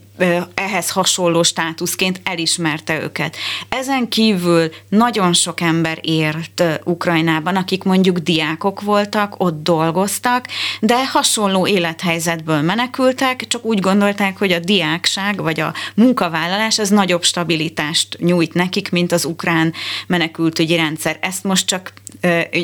ehhez 0.53 0.89
hasonló 0.89 1.43
státuszként 1.43 2.21
elismerte 2.23 3.01
őket. 3.01 3.35
Ezen 3.69 4.07
kívül 4.07 4.71
nagyon 4.89 5.33
sok 5.33 5.61
ember 5.61 5.99
ért 6.01 6.63
Ukrajnában, 6.83 7.55
akik 7.55 7.83
mondjuk 7.83 8.17
diákok 8.17 8.81
voltak, 8.81 9.35
ott 9.37 9.63
dolgoztak, 9.63 10.47
de 10.79 11.07
hasonló 11.07 11.67
élethelyzetből 11.67 12.61
menekültek, 12.61 13.47
csak 13.47 13.65
úgy 13.65 13.79
gondolták, 13.79 14.37
hogy 14.37 14.51
a 14.51 14.59
diákság 14.59 15.41
vagy 15.41 15.59
a 15.59 15.73
munkavállalás 15.95 16.79
az 16.79 16.89
nagyobb 16.89 17.23
stabilitást 17.23 18.17
nyújt 18.19 18.53
nekik, 18.53 18.91
mint 18.91 19.11
az 19.11 19.25
ukrán 19.25 19.73
menekültügyi 20.07 20.75
rendszer. 20.75 21.17
Ezt 21.21 21.43
most 21.43 21.67
csak 21.67 21.93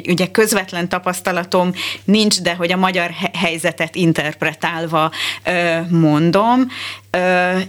ugye 0.08 0.32
közvetlen 0.32 0.90
tapasztalatom 0.90 1.72
nincs, 2.04 2.42
de 2.42 2.56
hogy 2.56 2.72
a 2.72 2.78
magyar 2.78 3.12
helyzetet 3.34 3.96
interpretálva 3.96 5.12
mondom, 5.90 6.68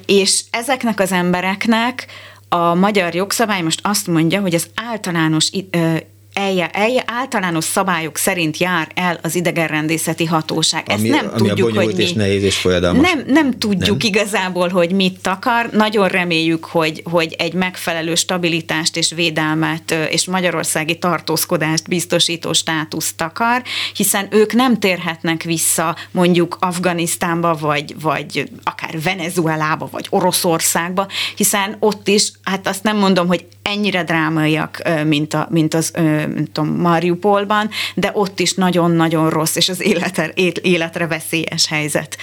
és 0.07 0.45
ezeknek 0.51 1.01
az 1.01 1.13
embereknek 1.13 2.07
A 2.49 2.75
magyar 2.75 3.15
jogszabály 3.15 3.63
most 3.63 3.81
azt 3.83 4.07
mondja, 4.07 4.41
hogy 4.41 4.55
az 4.55 4.71
általános 4.75 5.51
elje, 6.39 6.69
elje, 6.69 7.03
általános 7.07 7.65
szabályok 7.65 8.17
szerint 8.17 8.57
jár 8.57 8.89
el 8.95 9.19
az 9.23 9.35
idegenrendészeti 9.35 10.25
hatóság. 10.25 10.83
Ezt 10.89 10.99
ami, 10.99 11.09
nem 11.09 11.31
ami 11.33 11.49
tudjuk, 11.49 11.77
a 11.77 11.83
hogy 11.83 11.95
mi. 11.97 12.03
és 12.03 12.13
nehéz 12.13 12.43
és 12.43 12.57
folyadalmas. 12.57 13.11
Nem, 13.11 13.23
nem 13.27 13.59
tudjuk 13.59 14.03
nem. 14.03 14.13
igazából, 14.13 14.69
hogy 14.69 14.93
mit 14.93 15.21
takar. 15.21 15.69
Nagyon 15.73 16.09
reméljük, 16.09 16.65
hogy, 16.65 17.03
hogy 17.11 17.35
egy 17.39 17.55
megfelelő 17.55 18.15
stabilitást 18.15 18.97
és 18.97 19.13
védelmet 19.15 19.95
és 20.11 20.27
magyarországi 20.27 20.99
tartózkodást 20.99 21.89
biztosító 21.89 22.53
státuszt 22.53 23.17
takar, 23.17 23.63
hiszen 23.95 24.29
ők 24.31 24.53
nem 24.53 24.79
térhetnek 24.79 25.43
vissza 25.43 25.97
mondjuk 26.11 26.57
Afganisztánba, 26.61 27.57
vagy, 27.61 27.95
vagy 28.01 28.51
akár 28.65 29.01
Venezuelába, 29.03 29.89
vagy 29.91 30.07
Oroszországba, 30.11 31.07
hiszen 31.37 31.77
ott 31.79 32.09
is, 32.09 32.33
hát 32.43 32.69
azt 32.69 32.83
nem 32.83 32.97
mondom, 32.97 33.27
hogy 33.27 33.47
ennyire 33.63 34.05
drámaiak, 34.05 34.83
mint, 35.05 35.35
a, 35.35 35.47
mint 35.51 35.75
az 35.75 35.93
mint 36.35 36.51
tudom, 36.51 36.81
Mariupolban, 36.81 37.69
de 37.95 38.11
ott 38.15 38.41
is 38.41 38.55
nagyon-nagyon 38.55 39.31
rossz, 39.31 39.57
és 39.57 39.69
az 39.69 39.83
életre, 39.83 40.33
életre 40.63 41.07
veszélyes 41.07 41.67
helyzet 41.67 42.17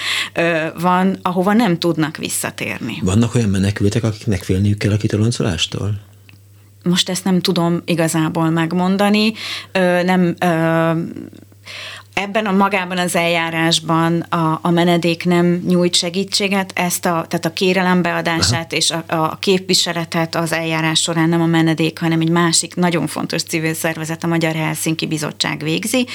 van, 0.80 1.20
ahova 1.22 1.54
nem 1.54 1.80
tudnak 1.80 2.18
visszatérni. 2.18 2.98
Vannak 3.04 3.36
olyan 3.36 3.50
menekültek, 3.50 4.04
akiknek 4.04 4.44
félniük 4.44 4.78
kell 4.78 4.92
a 4.92 4.98
kitoloncolástól? 4.98 6.00
Most 6.84 7.10
ezt 7.10 7.24
nem 7.24 7.42
tudom 7.42 7.82
igazából 7.86 8.50
megmondani. 8.50 9.34
Nem 10.04 10.36
ebben 12.16 12.46
a 12.46 12.52
magában 12.52 12.98
az 12.98 13.16
eljárásban 13.16 14.20
a, 14.20 14.60
a 14.62 14.70
menedék 14.70 15.26
nem 15.26 15.64
nyújt 15.68 15.96
segítséget, 15.96 16.72
ezt 16.76 17.06
a, 17.06 17.26
tehát 17.28 17.46
a 17.46 17.54
kérelem 17.54 18.02
beadását 18.02 18.68
Aha. 18.72 18.76
és 18.76 18.92
a, 18.92 19.04
a 19.08 19.38
képviseletet 19.40 20.36
az 20.36 20.52
eljárás 20.52 21.02
során 21.02 21.30
nem 21.30 21.42
a 21.42 21.46
menedék, 21.46 22.00
hanem 22.00 22.22
egy 22.22 22.30
másik 22.30 22.76
nagyon 22.76 23.08
fontos 23.08 23.44
civil 23.44 23.74
szervezet, 23.74 24.24
a 24.24 24.28
Magyar 24.28 24.56
Helsinki 24.56 25.08
Bizottság 25.08 25.64
végzi, 25.64 26.08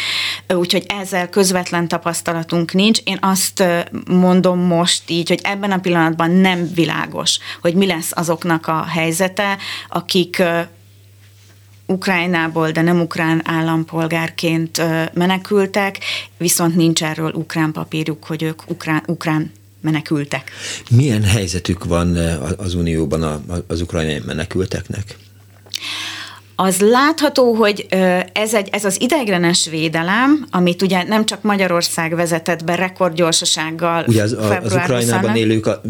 úgyhogy 0.49 0.85
ezzel 1.01 1.29
közvetlen 1.29 1.89
tapasztalatunk 1.89 2.73
nincs. 2.73 2.99
Én 3.05 3.19
azt 3.21 3.65
mondom 4.09 4.59
most 4.59 5.03
így, 5.11 5.29
hogy 5.29 5.41
ebben 5.43 5.73
a 5.73 5.79
pillanatban 5.79 6.31
nem 6.31 6.71
világos, 6.75 7.39
hogy 7.61 7.75
mi 7.75 7.87
lesz 7.87 8.11
azoknak 8.15 8.67
a 8.67 8.85
helyzete, 8.85 9.57
akik 9.89 10.43
Ukrajnából, 11.91 12.71
de 12.71 12.81
nem 12.81 13.01
ukrán 13.01 13.41
állampolgárként 13.45 14.83
menekültek, 15.15 15.99
viszont 16.37 16.77
nincs 16.77 17.03
erről 17.03 17.33
ukrán 17.33 17.73
papírjuk, 17.73 18.25
hogy 18.25 18.43
ők 18.43 18.71
ukrán, 18.71 19.03
ukrán 19.07 19.53
menekültek. 19.81 20.51
Milyen 20.91 21.23
helyzetük 21.23 21.85
van 21.85 22.17
az 22.57 22.75
Unióban 22.75 23.45
az 23.67 23.81
ukrajnai 23.81 24.23
menekülteknek? 24.27 25.17
Az 26.63 26.81
látható, 26.81 27.55
hogy 27.55 27.87
ez, 28.33 28.55
egy, 28.55 28.69
ez 28.71 28.85
az 28.85 29.01
ideiglenes 29.01 29.69
védelem, 29.71 30.47
amit 30.51 30.83
ugye 30.83 31.03
nem 31.03 31.27
csak 31.27 31.43
Magyarország 31.43 32.15
vezetett 32.15 32.65
be 32.65 32.75
rekordgyorsasággal. 32.75 34.05
Ugye 34.07 34.23
az, 34.23 34.37
az 34.63 34.73
Ukrajnában 34.73 35.37
élők 35.37 35.67
a, 35.67 35.81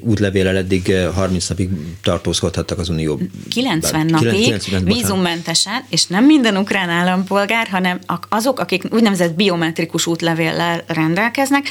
útlevéllel 0.00 0.56
eddig 0.56 0.94
30 1.14 1.48
napig 1.48 1.70
tartózkodhattak 2.02 2.78
az 2.78 2.88
Unió. 2.88 3.20
90 3.50 4.06
napig, 4.06 4.44
90, 4.44 4.84
vízummentesen, 4.84 5.84
és 5.88 6.06
nem 6.06 6.24
minden 6.24 6.56
ukrán 6.56 6.88
állampolgár, 6.88 7.68
hanem 7.68 7.98
azok, 8.28 8.58
akik 8.58 8.82
úgynevezett 8.90 9.34
biometrikus 9.34 10.06
útlevéllel 10.06 10.82
rendelkeznek. 10.86 11.66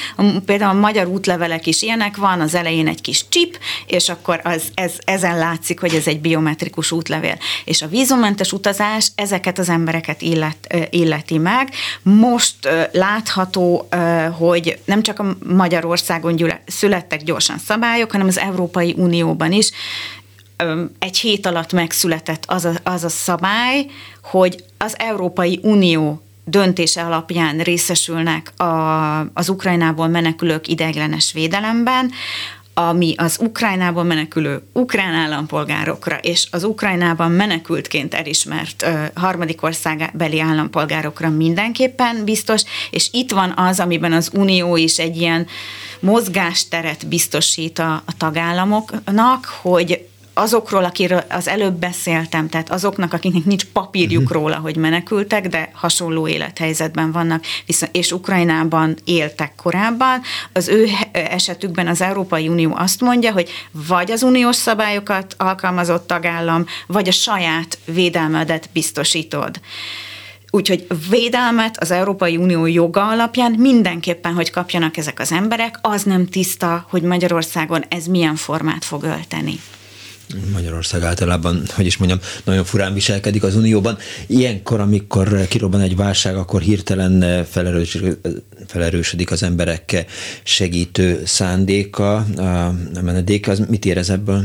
Például 0.46 0.78
a 0.78 0.80
magyar 0.80 1.08
útlevelek 1.08 1.68
is 1.68 1.82
ilyenek 1.82 2.18
van, 2.18 2.42
az 2.42 2.56
elején 2.56 2.88
egy 2.88 3.02
kis 3.02 3.26
chip, 3.30 3.58
és 3.88 4.10
akkor 4.10 4.42
az, 4.44 4.62
ez, 4.74 4.92
ezen 5.04 5.38
látszik, 5.38 5.80
hogy 5.80 5.94
ez 5.94 6.08
egy 6.08 6.22
biometrikus 6.22 6.92
útlevél. 6.92 7.38
És 7.66 7.82
a 7.82 7.88
vízummentes 7.88 8.40
önkéntes 8.41 8.51
utazás 8.54 9.12
ezeket 9.15 9.60
az 9.60 9.69
embereket 9.69 10.21
illet, 10.21 10.88
illeti 10.89 11.38
meg. 11.38 11.69
Most 12.01 12.56
látható, 12.91 13.88
hogy 14.38 14.80
nem 14.86 15.01
csak 15.01 15.19
a 15.19 15.36
Magyarországon 15.45 16.38
születtek 16.65 17.23
gyorsan 17.23 17.58
szabályok, 17.58 18.12
hanem 18.12 18.27
az 18.27 18.39
Európai 18.39 18.93
Unióban 18.97 19.51
is 19.51 19.71
egy 20.99 21.17
hét 21.17 21.45
alatt 21.45 21.73
megszületett 21.73 22.43
az 22.47 22.65
a, 22.65 22.71
az 22.84 23.04
a 23.04 23.10
szabály, 23.10 23.86
hogy 24.23 24.63
az 24.77 24.95
Európai 24.97 25.60
Unió 25.63 26.21
döntése 26.45 27.04
alapján 27.04 27.58
részesülnek 27.58 28.60
a, 28.60 29.19
az 29.19 29.49
Ukrajnából 29.49 30.08
menekülők 30.08 30.67
ideiglenes 30.67 31.34
védelemben, 31.34 32.12
ami 32.88 33.13
az 33.17 33.38
Ukrajnából 33.41 34.04
menekülő 34.04 34.62
ukrán 34.74 35.13
állampolgárokra 35.13 36.15
és 36.15 36.48
az 36.52 36.63
Ukrajnában 36.63 37.32
menekültként 37.32 38.13
elismert 38.13 38.84
ö, 38.84 39.04
harmadik 39.13 39.63
országbeli 39.63 40.39
állampolgárokra 40.39 41.30
mindenképpen 41.30 42.24
biztos, 42.24 42.63
és 42.89 43.10
itt 43.12 43.32
van 43.32 43.54
az, 43.56 43.80
amiben 43.80 44.13
az 44.13 44.30
Unió 44.34 44.76
is 44.76 45.00
egy 45.00 45.17
ilyen 45.17 45.48
mozgásteret 46.00 47.08
biztosít 47.08 47.80
a, 47.80 47.94
a 47.94 48.17
tagállamoknak, 48.17 49.46
hogy 49.62 50.10
azokról, 50.34 50.84
akiről 50.84 51.24
az 51.30 51.48
előbb 51.48 51.74
beszéltem, 51.74 52.50
tehát 52.50 52.72
azoknak, 52.72 53.13
akiknek 53.13 53.46
nincs 53.46 53.65
papírjuk 53.65 54.22
uh-huh. 54.22 54.38
róla, 54.38 54.56
hogy 54.56 54.76
menekültek, 54.76 55.48
de 55.48 55.70
hasonló 55.74 56.28
élethelyzetben 56.28 57.12
vannak, 57.12 57.44
viszont, 57.65 57.96
és 57.96 58.12
Ukrajnában 58.12 58.98
éltek 59.04 59.54
korábban, 59.56 60.22
az 60.54 60.67
ő 60.67 60.88
esetükben 61.12 61.88
az 61.88 62.02
Európai 62.02 62.48
Unió 62.48 62.76
azt 62.76 63.02
mondja, 63.02 63.32
hogy 63.32 63.50
vagy 63.88 64.12
az 64.12 64.24
uniós 64.24 64.56
szabályokat 64.56 65.36
alkalmazott 65.38 66.08
tagállam, 66.08 66.65
vagy 66.88 67.08
a 67.08 67.12
saját 67.12 67.78
védelmedet 67.86 68.70
biztosítod. 68.74 69.60
Úgyhogy 70.54 70.88
védelmet 71.10 71.78
az 71.80 71.91
Európai 71.91 72.38
Unió 72.38 72.65
joga 72.65 73.08
alapján 73.08 73.52
mindenképpen, 73.52 74.34
hogy 74.34 74.50
kapjanak 74.50 74.98
ezek 74.98 75.20
az 75.20 75.32
emberek, 75.32 75.80
az 75.82 76.04
nem 76.04 76.28
tiszta, 76.28 76.86
hogy 76.89 77.02
Magyarországon 77.02 77.84
ez 77.89 78.06
milyen 78.06 78.36
formát 78.36 78.86
fog 78.86 79.04
ölteni. 79.04 79.60
Magyarország 80.54 81.04
általában, 81.04 81.63
hogy 81.74 81.86
is 81.86 81.98
mondjam, 81.98 82.20
nagyon 82.44 82.63
furán 82.63 82.94
viselkedik 82.94 83.44
az 83.44 83.56
Unióban. 83.56 83.98
Ilyenkor, 84.28 84.80
amikor 84.80 85.48
kirobban 85.48 85.82
egy 85.82 85.96
válság, 85.96 86.36
akkor 86.36 86.62
hirtelen 86.62 87.46
felerősödik 88.67 89.32
az 89.32 89.44
emberek 89.44 90.06
segítő 90.44 91.22
szándéka, 91.26 92.15
a 92.15 93.02
menedék, 93.02 93.48
az 93.48 93.63
mit 93.70 93.86
érez 93.86 94.10
ebből? 94.10 94.44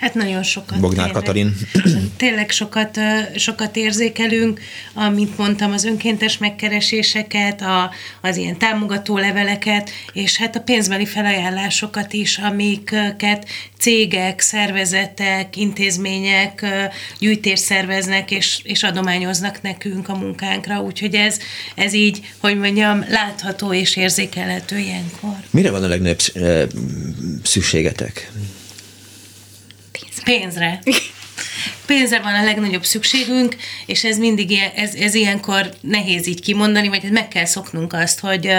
Hát 0.00 0.14
nagyon 0.14 0.42
sokat. 0.42 0.80
Bognár 0.80 1.06
tényleg, 1.06 1.22
Katalin. 1.22 1.56
Tényleg 2.16 2.50
sokat, 2.50 2.98
sokat 3.36 3.76
érzékelünk, 3.76 4.60
amit 4.94 5.38
mondtam, 5.38 5.72
az 5.72 5.84
önkéntes 5.84 6.38
megkereséseket, 6.38 7.62
a, 7.62 7.90
az 8.20 8.36
ilyen 8.36 8.58
támogató 8.58 9.18
leveleket, 9.18 9.90
és 10.12 10.36
hát 10.36 10.56
a 10.56 10.60
pénzbeli 10.60 11.06
felajánlásokat 11.06 12.12
is, 12.12 12.38
amiket 12.38 13.48
cégek, 13.78 14.40
szervezetek, 14.40 15.56
intézmények 15.56 16.66
gyűjtés 17.18 17.58
szerveznek, 17.58 18.30
és, 18.30 18.60
és 18.62 18.82
adományoznak 18.82 19.62
nekünk 19.62 20.08
a 20.08 20.16
munkánkra, 20.16 20.80
úgyhogy 20.80 21.14
ez, 21.14 21.38
ez 21.74 21.92
így, 21.92 22.20
hogy 22.38 22.58
mondjam, 22.58 23.04
látható 23.08 23.72
és 23.72 23.96
érzékelhető 23.96 24.78
ilyenkor. 24.78 25.36
Mire 25.50 25.70
van 25.70 25.84
a 25.84 25.88
legnagyobb 25.88 26.20
szükségetek? 27.42 28.30
Pénzre. 30.24 30.80
pénzre 31.90 32.20
van 32.20 32.34
a 32.34 32.44
legnagyobb 32.44 32.84
szükségünk, 32.84 33.56
és 33.86 34.04
ez 34.04 34.18
mindig 34.18 34.50
ilyen, 34.50 34.70
ez, 34.74 34.94
ez 34.94 35.14
ilyenkor 35.14 35.70
nehéz 35.80 36.26
így 36.26 36.40
kimondani, 36.40 36.88
vagy 36.88 37.10
meg 37.10 37.28
kell 37.28 37.44
szoknunk 37.44 37.92
azt, 37.92 38.20
hogy, 38.20 38.52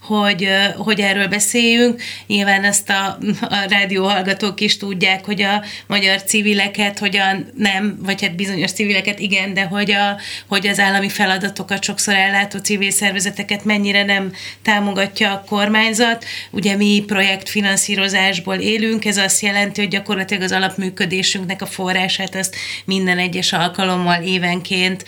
hogy, 0.00 0.48
hogy 0.76 1.00
erről 1.00 1.26
beszéljünk. 1.26 2.02
Nyilván 2.26 2.64
ezt 2.64 2.90
a, 2.90 3.18
a 3.40 3.66
rádió 3.68 4.04
hallgatók 4.04 4.60
is 4.60 4.76
tudják, 4.76 5.24
hogy 5.24 5.42
a 5.42 5.64
magyar 5.86 6.22
civileket 6.22 6.98
hogyan 6.98 7.52
nem, 7.56 7.98
vagy 8.02 8.22
hát 8.22 8.36
bizonyos 8.36 8.72
civileket 8.72 9.18
igen, 9.18 9.54
de 9.54 9.62
hogy, 9.62 9.90
a, 9.90 10.20
hogy 10.48 10.66
az 10.66 10.78
állami 10.78 11.08
feladatokat 11.08 11.84
sokszor 11.84 12.14
ellátó 12.14 12.58
civil 12.58 12.90
szervezeteket 12.90 13.64
mennyire 13.64 14.04
nem 14.04 14.32
támogatja 14.62 15.32
a 15.32 15.44
kormányzat. 15.48 16.24
Ugye 16.50 16.76
mi 16.76 17.04
projektfinanszírozásból 17.06 18.54
élünk, 18.54 19.04
ez 19.04 19.16
azt 19.16 19.40
jelenti, 19.40 19.80
hogy 19.80 19.90
gyakorlatilag 19.90 20.42
az 20.42 20.52
alapműködésünknek 20.52 21.62
a 21.62 21.66
forrását 21.66 22.34
azt 22.34 22.56
minden 22.84 23.18
egyes 23.18 23.52
alkalommal 23.52 24.22
évenként 24.22 25.04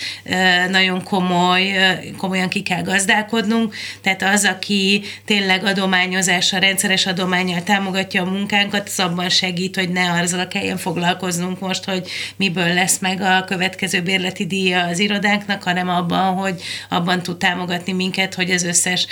nagyon 0.70 1.02
komoly, 1.02 1.72
komolyan 2.16 2.48
ki 2.48 2.62
kell 2.62 2.82
gazdálkodnunk, 2.82 3.74
tehát 4.00 4.22
az, 4.22 4.44
aki 4.44 5.02
tényleg 5.24 5.64
adományozással, 5.64 6.60
rendszeres 6.60 7.06
adományjal 7.06 7.62
támogatja 7.62 8.22
a 8.22 8.30
munkánkat, 8.30 8.88
az 8.88 9.00
abban 9.00 9.28
segít, 9.28 9.76
hogy 9.76 9.88
ne 9.88 10.10
azzal 10.10 10.48
kelljen 10.48 10.76
foglalkoznunk 10.76 11.60
most, 11.60 11.84
hogy 11.84 12.08
miből 12.36 12.74
lesz 12.74 12.98
meg 12.98 13.20
a 13.20 13.44
következő 13.44 14.02
bérleti 14.02 14.46
díja 14.46 14.84
az 14.84 14.98
irodánknak, 14.98 15.62
hanem 15.62 15.88
abban, 15.88 16.34
hogy 16.34 16.62
abban 16.88 17.22
tud 17.22 17.36
támogatni 17.36 17.92
minket, 17.92 18.34
hogy 18.34 18.50
az 18.50 18.64
összes 18.64 19.06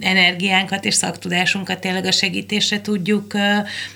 energiánkat 0.00 0.84
és 0.84 0.94
szaktudásunkat 0.94 1.80
tényleg 1.80 2.04
a 2.04 2.12
segítésre 2.12 2.80
tudjuk, 2.80 3.32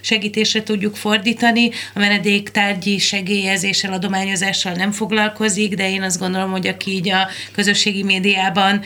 segítésre 0.00 0.62
tudjuk 0.62 0.96
fordítani. 0.96 1.70
A 1.94 1.98
menedéktárgyi 1.98 2.98
segélyezéssel, 3.78 3.92
adományozással 3.92 4.72
nem 4.72 4.92
foglalkozik, 4.92 5.74
de 5.74 5.90
én 5.90 6.02
azt 6.02 6.18
gondolom, 6.18 6.50
hogy 6.50 6.66
aki 6.66 6.90
így 6.90 7.08
a 7.08 7.28
közösségi 7.52 8.02
médiában 8.02 8.80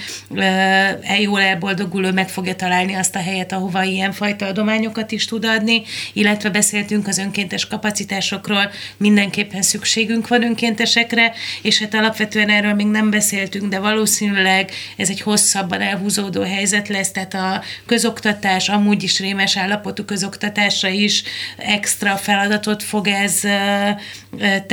e 1.03 1.21
jól 1.21 1.41
elboldogul, 1.41 2.05
ő 2.05 2.13
meg 2.13 2.29
fogja 2.29 2.55
találni 2.55 2.95
azt 2.95 3.17
a 3.17 3.19
helyet, 3.19 3.53
ahova 3.53 3.83
ilyenfajta 3.83 4.47
adományokat 4.47 5.13
is 5.13 5.25
tud 5.25 5.45
adni, 5.45 5.83
illetve 6.13 6.51
beszéltünk 6.51 7.07
az 7.07 7.19
önkéntes 7.19 7.67
kapacitásokról, 7.67 8.71
mindenképpen 8.97 9.63
szükségünk 9.63 10.29
van 10.29 10.43
önkéntesekre, 10.43 11.33
és 11.63 11.79
hát 11.79 11.95
alapvetően 11.95 12.49
erről 12.49 12.75
még 12.75 12.87
nem 12.87 13.11
beszéltünk, 13.11 13.71
de 13.71 13.79
valószínűleg 13.79 14.71
ez 14.97 15.09
egy 15.09 15.21
hosszabban 15.21 15.81
elhúzódó 15.81 16.43
helyzet 16.43 16.89
lesz, 16.89 17.11
tehát 17.11 17.35
a 17.35 17.63
közoktatás, 17.87 18.69
amúgy 18.69 19.03
is 19.03 19.19
rémes 19.19 19.57
állapotú 19.57 20.05
közoktatásra 20.05 20.89
is 20.89 21.23
extra 21.57 22.17
feladatot 22.17 22.83
fog 22.83 23.07
ez 23.07 23.41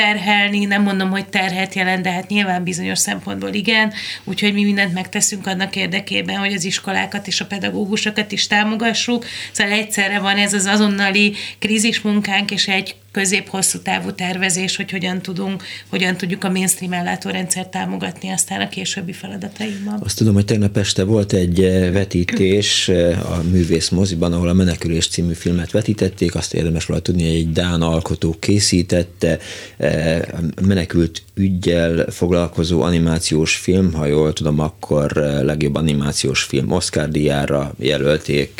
terhelni, 0.09 0.65
nem 0.65 0.81
mondom, 0.81 1.09
hogy 1.09 1.27
terhet 1.27 1.73
jelent, 1.73 2.03
de 2.03 2.11
hát 2.11 2.27
nyilván 2.27 2.63
bizonyos 2.63 2.99
szempontból 2.99 3.53
igen, 3.53 3.93
úgyhogy 4.23 4.53
mi 4.53 4.63
mindent 4.63 4.93
megteszünk 4.93 5.47
annak 5.47 5.75
érdekében, 5.75 6.37
hogy 6.37 6.53
az 6.53 6.63
iskolákat 6.63 7.27
és 7.27 7.41
a 7.41 7.45
pedagógusokat 7.45 8.31
is 8.31 8.47
támogassuk, 8.47 9.25
szóval 9.51 9.73
egyszerre 9.73 10.19
van 10.19 10.37
ez 10.37 10.53
az 10.53 10.65
azonnali 10.65 11.35
krízismunkánk, 11.59 12.51
és 12.51 12.67
egy 12.67 12.95
közép-hosszú 13.11 13.79
távú 13.79 14.11
tervezés, 14.11 14.75
hogy 14.75 14.91
hogyan 14.91 15.21
tudunk, 15.21 15.63
hogyan 15.87 16.17
tudjuk 16.17 16.43
a 16.43 16.49
mainstream 16.49 16.93
ellátórendszert 16.93 17.71
támogatni 17.71 18.29
aztán 18.29 18.61
a 18.61 18.69
későbbi 18.69 19.13
feladataimban. 19.13 19.99
Azt 20.03 20.17
tudom, 20.17 20.33
hogy 20.33 20.45
tegnap 20.45 20.77
este 20.77 21.03
volt 21.03 21.33
egy 21.33 21.63
eh, 21.63 21.91
vetítés 21.91 22.89
eh, 22.89 23.31
a 23.31 23.43
művész 23.51 23.89
moziban, 23.89 24.33
ahol 24.33 24.47
a 24.47 24.53
Menekülés 24.53 25.07
című 25.07 25.33
filmet 25.33 25.71
vetítették, 25.71 26.35
azt 26.35 26.53
érdemes 26.53 26.87
róla 26.87 27.01
tudni, 27.01 27.23
hogy 27.23 27.35
egy 27.35 27.51
Dán 27.51 27.81
alkotó 27.81 28.35
készítette, 28.39 29.39
eh, 29.77 30.21
menekült 30.61 31.21
ügyjel 31.33 32.05
foglalkozó 32.11 32.81
animációs 32.81 33.55
film, 33.55 33.93
ha 33.93 34.05
jól 34.05 34.33
tudom, 34.33 34.59
akkor 34.59 35.11
legjobb 35.43 35.75
animációs 35.75 36.43
film 36.43 36.71
Oscar 36.71 37.09
díjára 37.09 37.73
jelölték, 37.77 38.51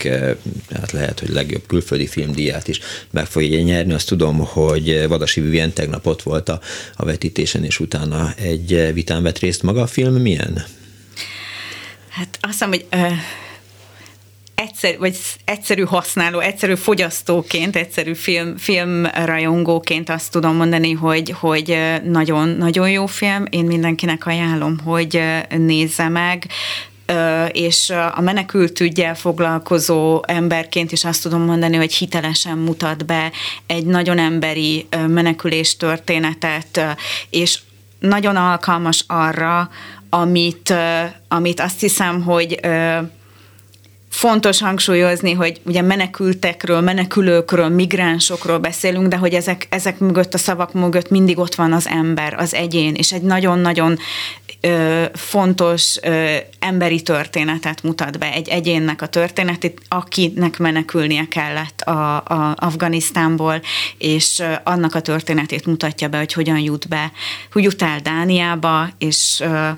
tehát 0.67 0.91
lehet, 0.91 1.19
hogy 1.19 1.29
legjobb 1.29 1.63
külföldi 1.67 2.07
filmdíját 2.07 2.67
is 2.67 2.79
meg 3.11 3.25
fogja 3.25 3.61
nyerni. 3.61 3.93
Azt 3.93 4.07
tudom, 4.07 4.38
hogy 4.45 5.07
Vadasi 5.07 5.41
Vivien 5.41 5.73
tegnap 5.73 6.07
ott 6.07 6.21
volt 6.21 6.49
a, 6.49 6.59
a 6.95 7.05
vetítésen, 7.05 7.63
és 7.63 7.79
utána 7.79 8.33
egy 8.33 8.93
vitán 8.93 9.23
vett 9.23 9.39
részt 9.39 9.63
maga 9.63 9.81
a 9.81 9.87
film. 9.87 10.13
Milyen? 10.13 10.65
Hát 12.09 12.37
azt 12.41 12.51
hiszem, 12.51 12.69
hogy 12.69 12.85
uh 12.91 13.11
egyszer, 14.59 14.97
vagy 14.97 15.17
egyszerű 15.45 15.83
használó, 15.83 16.39
egyszerű 16.39 16.75
fogyasztóként, 16.75 17.75
egyszerű 17.75 18.13
film, 18.13 18.57
filmrajongóként 18.57 20.09
azt 20.09 20.31
tudom 20.31 20.55
mondani, 20.55 20.91
hogy, 20.91 21.29
hogy 21.39 21.77
nagyon, 22.03 22.49
nagyon 22.49 22.89
jó 22.89 23.05
film. 23.05 23.45
Én 23.49 23.65
mindenkinek 23.65 24.25
ajánlom, 24.25 24.79
hogy 24.79 25.21
nézze 25.49 26.09
meg 26.09 26.47
és 27.51 27.89
a 28.15 28.21
menekült 28.21 28.79
ügyel 28.79 29.15
foglalkozó 29.15 30.21
emberként 30.27 30.91
is 30.91 31.05
azt 31.05 31.23
tudom 31.23 31.41
mondani, 31.41 31.75
hogy 31.75 31.93
hitelesen 31.93 32.57
mutat 32.57 33.05
be 33.05 33.31
egy 33.67 33.85
nagyon 33.85 34.19
emberi 34.19 34.87
menekülés 35.07 35.77
történetet, 35.77 36.97
és 37.29 37.59
nagyon 37.99 38.35
alkalmas 38.35 39.03
arra, 39.07 39.69
amit, 40.09 40.73
amit 41.27 41.59
azt 41.59 41.79
hiszem, 41.79 42.23
hogy 42.23 42.59
fontos 44.09 44.61
hangsúlyozni, 44.61 45.33
hogy 45.33 45.61
ugye 45.65 45.81
menekültekről, 45.81 46.81
menekülőkről, 46.81 47.69
migránsokról 47.69 48.57
beszélünk, 48.57 49.07
de 49.07 49.17
hogy 49.17 49.33
ezek, 49.33 49.67
ezek 49.69 49.99
mögött, 49.99 50.33
a 50.33 50.37
szavak 50.37 50.73
mögött 50.73 51.09
mindig 51.09 51.39
ott 51.39 51.55
van 51.55 51.73
az 51.73 51.87
ember, 51.87 52.33
az 52.33 52.53
egyén, 52.53 52.93
és 52.95 53.11
egy 53.11 53.21
nagyon-nagyon 53.21 53.97
ö, 54.61 55.05
fontos 55.13 55.97
ö, 56.01 56.35
emberi 56.59 57.01
történetet 57.01 57.83
mutat 57.83 58.19
be, 58.19 58.33
egy 58.33 58.47
egyénnek 58.47 59.01
a 59.01 59.07
történetét, 59.07 59.81
akinek 59.87 60.57
menekülnie 60.57 61.27
kellett 61.27 61.81
a, 61.81 62.15
a 62.15 62.55
Afganisztánból, 62.55 63.61
és 63.97 64.39
ö, 64.39 64.53
annak 64.63 64.95
a 64.95 65.01
történetét 65.01 65.65
mutatja 65.65 66.07
be, 66.07 66.17
hogy 66.17 66.33
hogyan 66.33 66.59
jut 66.59 66.87
be, 66.87 67.11
hogy 67.51 67.63
jut 67.63 67.81
el 67.81 67.99
Dániába, 67.99 68.89
és 68.97 69.39
ö, 69.39 69.69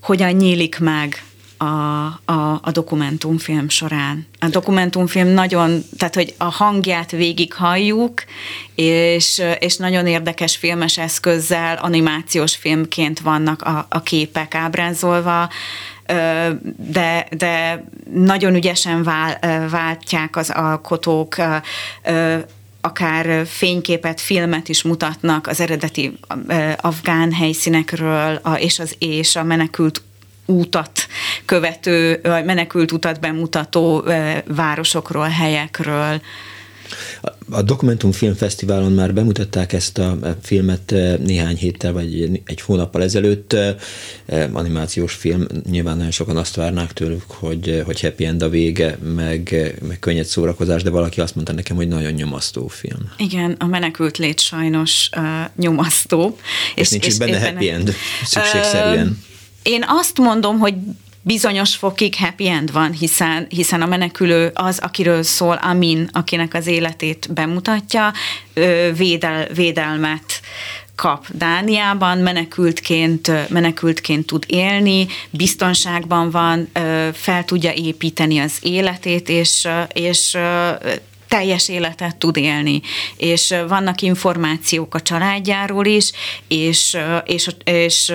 hogyan 0.00 0.32
nyílik 0.32 0.78
meg 0.78 1.22
a, 1.56 1.64
a, 2.32 2.60
a 2.62 2.70
dokumentumfilm 2.72 3.68
során. 3.68 4.26
A 4.38 4.48
dokumentumfilm 4.48 5.28
nagyon, 5.28 5.82
tehát 5.98 6.14
hogy 6.14 6.34
a 6.38 6.44
hangját 6.44 7.10
végig 7.10 7.52
halljuk, 7.52 8.24
és, 8.74 9.42
és 9.58 9.76
nagyon 9.76 10.06
érdekes 10.06 10.56
filmes 10.56 10.98
eszközzel, 10.98 11.76
animációs 11.76 12.56
filmként 12.56 13.20
vannak 13.20 13.62
a, 13.62 13.86
a 13.88 14.02
képek 14.02 14.54
ábrázolva, 14.54 15.48
de, 16.76 17.26
de 17.30 17.84
nagyon 18.14 18.54
ügyesen 18.54 19.02
vál, 19.02 19.38
váltják 19.68 20.36
az 20.36 20.50
alkotók 20.50 21.36
akár 22.80 23.46
fényképet, 23.46 24.20
filmet 24.20 24.68
is 24.68 24.82
mutatnak 24.82 25.46
az 25.46 25.60
eredeti 25.60 26.18
afgán 26.76 27.32
helyszínekről, 27.32 28.40
és 28.56 28.78
az 28.78 28.94
és 28.98 29.36
a 29.36 29.42
menekült 29.42 30.02
útat 30.46 31.06
követő, 31.44 32.20
vagy 32.22 32.44
menekült 32.44 32.92
utat 32.92 33.20
bemutató 33.20 34.04
városokról, 34.46 35.28
helyekről. 35.28 36.20
A 37.50 37.62
Dokumentum 37.62 38.12
Fesztiválon 38.12 38.92
már 38.92 39.14
bemutatták 39.14 39.72
ezt 39.72 39.98
a 39.98 40.18
filmet 40.42 40.94
néhány 41.24 41.56
héttel, 41.56 41.92
vagy 41.92 42.40
egy 42.44 42.60
hónappal 42.60 43.02
ezelőtt. 43.02 43.56
Animációs 44.52 45.12
film, 45.12 45.46
nyilván 45.70 45.96
nagyon 45.96 46.10
sokan 46.10 46.36
azt 46.36 46.56
várnák 46.56 46.92
tőlük, 46.92 47.24
hogy, 47.26 47.82
hogy 47.84 48.00
happy 48.00 48.24
end 48.24 48.42
a 48.42 48.48
vége, 48.48 48.98
meg, 49.14 49.74
meg 49.88 49.98
könnyed 49.98 50.24
szórakozás, 50.24 50.82
de 50.82 50.90
valaki 50.90 51.20
azt 51.20 51.34
mondta 51.34 51.52
nekem, 51.52 51.76
hogy 51.76 51.88
nagyon 51.88 52.12
nyomasztó 52.12 52.66
film. 52.66 53.12
Igen, 53.16 53.56
a 53.58 53.66
menekült 53.66 54.18
lét 54.18 54.40
sajnos 54.40 55.08
uh, 55.16 55.22
nyomasztó. 55.56 56.36
És, 56.74 56.80
és 56.80 56.90
nincs 56.90 57.06
és, 57.06 57.12
is 57.12 57.18
benne 57.18 57.40
happy 57.40 57.70
end, 57.70 57.94
szükségszerűen. 58.24 59.06
Uh, 59.06 59.32
én 59.64 59.84
azt 59.86 60.18
mondom, 60.18 60.58
hogy 60.58 60.74
bizonyos 61.22 61.74
fokig 61.74 62.14
happy 62.16 62.48
end 62.48 62.72
van, 62.72 62.92
hiszen, 62.92 63.46
hiszen 63.48 63.82
a 63.82 63.86
menekülő 63.86 64.50
az, 64.54 64.78
akiről 64.78 65.22
szól 65.22 65.54
Amin, 65.54 66.08
akinek 66.12 66.54
az 66.54 66.66
életét 66.66 67.32
bemutatja, 67.32 68.12
védel, 68.96 69.46
védelmet 69.54 70.40
kap 70.94 71.26
Dániában, 71.32 72.18
menekültként, 72.18 73.48
menekültként 73.48 74.26
tud 74.26 74.44
élni, 74.46 75.06
biztonságban 75.30 76.30
van, 76.30 76.68
fel 77.12 77.44
tudja 77.44 77.72
építeni 77.72 78.38
az 78.38 78.52
életét, 78.60 79.28
és, 79.28 79.68
és 79.92 80.36
teljes 81.28 81.68
életet 81.68 82.16
tud 82.16 82.36
élni, 82.36 82.80
és 83.16 83.54
vannak 83.68 84.00
információk 84.00 84.94
a 84.94 85.00
családjáról 85.00 85.86
is, 85.86 86.10
és, 86.48 86.96
és, 87.24 87.48
és 87.64 88.12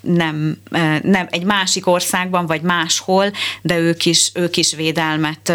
nem, 0.00 0.56
nem 1.02 1.26
egy 1.30 1.44
másik 1.44 1.86
országban, 1.86 2.46
vagy 2.46 2.60
máshol, 2.60 3.32
de 3.62 3.78
ők 3.78 4.06
is, 4.06 4.30
ők 4.34 4.56
is 4.56 4.74
védelmet 4.74 5.52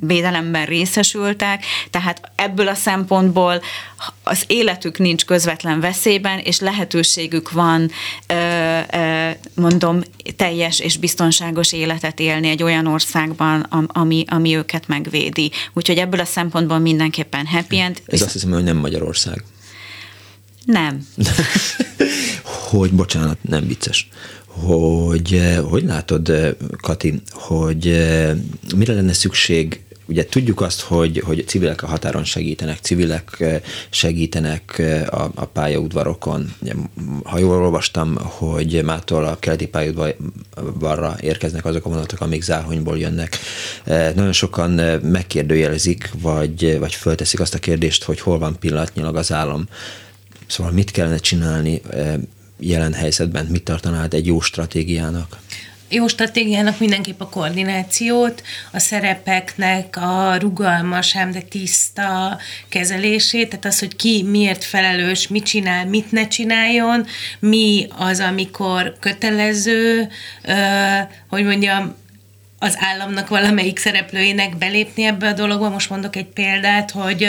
védelemben 0.00 0.66
részesültek, 0.66 1.64
tehát 1.90 2.30
ebből 2.34 2.68
a 2.68 2.74
szempontból 2.74 3.62
az 4.22 4.44
életük 4.46 4.98
nincs 4.98 5.24
közvetlen 5.24 5.80
veszélyben, 5.80 6.38
és 6.38 6.60
lehetőségük 6.60 7.50
van, 7.50 7.90
mondom, 9.54 10.00
teljes 10.36 10.80
és 10.80 10.96
biztonságos 10.96 11.72
életet 11.72 12.20
élni 12.20 12.48
egy 12.48 12.62
olyan 12.62 12.86
országban, 12.86 13.60
ami, 13.86 14.24
ami 14.28 14.56
őket 14.56 14.88
megvédi. 14.88 15.50
Úgyhogy 15.72 15.98
ebből 15.98 16.20
a 16.20 16.24
szempontból 16.24 16.78
mindenképpen 16.78 17.46
happy 17.46 17.78
end. 17.78 18.02
Ez 18.06 18.22
azt 18.22 18.32
hiszem, 18.32 18.50
hogy 18.50 18.64
nem 18.64 18.76
Magyarország. 18.76 19.44
Nem. 20.66 21.06
hogy, 22.70 22.92
bocsánat, 22.92 23.38
nem 23.42 23.66
vicces, 23.66 24.08
hogy 24.46 25.40
hogy 25.68 25.84
látod, 25.84 26.56
Kati, 26.80 27.22
hogy 27.30 27.84
mire 28.76 28.94
lenne 28.94 29.12
szükség 29.12 29.80
ugye 30.06 30.24
tudjuk 30.24 30.60
azt, 30.60 30.80
hogy, 30.80 31.22
hogy 31.24 31.44
civilek 31.46 31.82
a 31.82 31.86
határon 31.86 32.24
segítenek, 32.24 32.78
civilek 32.80 33.44
segítenek 33.90 34.82
a, 35.10 35.30
a 35.34 35.44
pályaudvarokon. 35.44 36.54
Ha 37.24 37.38
jól 37.38 37.62
olvastam, 37.62 38.16
hogy 38.16 38.82
mától 38.84 39.24
a 39.24 39.38
keleti 39.38 39.66
pályaudvarra 39.66 41.16
érkeznek 41.20 41.64
azok 41.64 41.84
a 41.84 41.88
vonatok, 41.88 42.20
amik 42.20 42.42
Záhonyból 42.42 42.98
jönnek. 42.98 43.38
Nagyon 44.14 44.32
sokan 44.32 44.70
megkérdőjelezik, 45.02 46.10
vagy, 46.20 46.78
vagy 46.78 46.94
fölteszik 46.94 47.40
azt 47.40 47.54
a 47.54 47.58
kérdést, 47.58 48.04
hogy 48.04 48.20
hol 48.20 48.38
van 48.38 48.58
pillanatnyilag 48.58 49.16
az 49.16 49.32
állam. 49.32 49.68
Szóval 50.46 50.72
mit 50.72 50.90
kellene 50.90 51.18
csinálni 51.18 51.80
jelen 52.58 52.92
helyzetben, 52.92 53.46
mit 53.46 53.62
tartanád 53.62 54.14
egy 54.14 54.26
jó 54.26 54.40
stratégiának? 54.40 55.38
jó 55.88 56.08
stratégiának 56.08 56.78
mindenképp 56.78 57.20
a 57.20 57.28
koordinációt, 57.28 58.42
a 58.72 58.78
szerepeknek 58.78 59.96
a 59.96 60.36
rugalmas, 60.36 61.16
ám 61.16 61.30
de 61.30 61.40
tiszta 61.40 62.38
kezelését, 62.68 63.48
tehát 63.48 63.64
az, 63.64 63.78
hogy 63.78 63.96
ki 63.96 64.22
miért 64.22 64.64
felelős, 64.64 65.28
mit 65.28 65.44
csinál, 65.44 65.86
mit 65.86 66.12
ne 66.12 66.28
csináljon, 66.28 67.06
mi 67.38 67.86
az, 67.96 68.20
amikor 68.20 68.96
kötelező, 69.00 70.08
hogy 71.28 71.44
mondjam, 71.44 71.94
az 72.58 72.76
államnak 72.78 73.28
valamelyik 73.28 73.78
szereplőjének 73.78 74.56
belépni 74.56 75.04
ebbe 75.04 75.28
a 75.28 75.32
dologba. 75.32 75.68
Most 75.68 75.90
mondok 75.90 76.16
egy 76.16 76.26
példát, 76.26 76.90
hogy, 76.90 77.28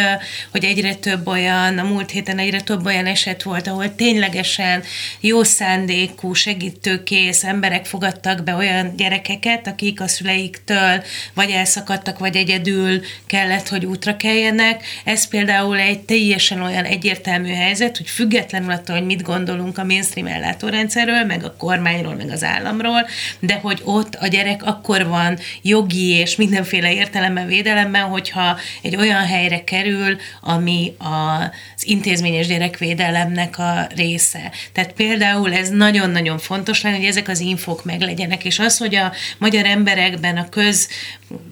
hogy 0.52 0.64
egyre 0.64 0.96
több 0.96 1.28
olyan, 1.28 1.78
a 1.78 1.84
múlt 1.84 2.12
héten 2.12 2.40
egyre 2.40 2.62
több 2.62 2.86
olyan 2.86 3.06
eset 3.06 3.44
volt, 3.44 3.68
ahol 3.68 3.96
ténylegesen 3.96 4.84
jó 5.20 5.44
szándékú, 5.44 6.34
segítőkész 6.34 7.44
emberek 7.44 7.86
fogadtak 7.86 8.44
be 8.44 8.56
olyan 8.56 8.96
gyerekeket, 8.96 9.68
akik 9.68 10.02
a 10.02 10.08
szüleiktől 10.08 11.04
vagy 11.34 11.50
elszakadtak, 11.50 12.20
vagy 12.20 12.36
egyedül 12.36 13.02
kellett, 13.26 13.68
hogy 13.68 13.86
útra 13.86 14.18
keljenek. 14.18 14.84
Ez 15.04 15.28
például 15.28 15.78
egy 15.78 16.00
teljesen 16.00 16.62
olyan 16.62 16.84
egyértelmű 16.84 17.54
helyzet, 17.54 17.98
hogy 17.98 18.10
függetlenül 18.10 18.72
attól, 18.72 18.96
hogy 18.96 19.06
mit 19.06 19.22
gondolunk 19.22 19.78
a 19.78 19.84
mainstream 19.84 20.28
ellátórendszerről, 20.28 21.24
meg 21.24 21.44
a 21.44 21.56
kormányról, 21.58 22.16
meg 22.16 22.30
az 22.30 22.44
államról, 22.44 23.08
de 23.40 23.60
hogy 23.62 23.82
ott 23.84 24.16
a 24.16 24.28
gyerek 24.28 24.64
akkor 24.64 25.08
van 25.08 25.16
van 25.18 25.38
jogi 25.62 26.10
és 26.10 26.36
mindenféle 26.36 26.94
értelemben 26.94 27.48
védelemben, 27.48 28.04
hogyha 28.04 28.58
egy 28.82 28.96
olyan 28.96 29.26
helyre 29.26 29.64
kerül, 29.64 30.18
ami 30.42 30.94
az 30.98 31.88
intézményes 31.88 32.48
gyerekvédelemnek 32.48 33.60
a 33.60 33.88
része. 33.96 34.52
Tehát 34.74 34.94
például 34.94 35.54
ez 35.54 35.70
nagyon-nagyon 35.70 36.38
fontos 36.38 36.82
lenne, 36.82 36.96
hogy 36.96 37.06
ezek 37.06 37.28
az 37.28 37.40
infok 37.40 37.86
meglegyenek, 37.86 38.46
és 38.46 38.60
az, 38.60 38.78
hogy 38.78 38.96
a 38.96 39.14
magyar 39.38 39.66
emberekben 39.66 40.38
a 40.38 40.50
köz, 40.50 40.90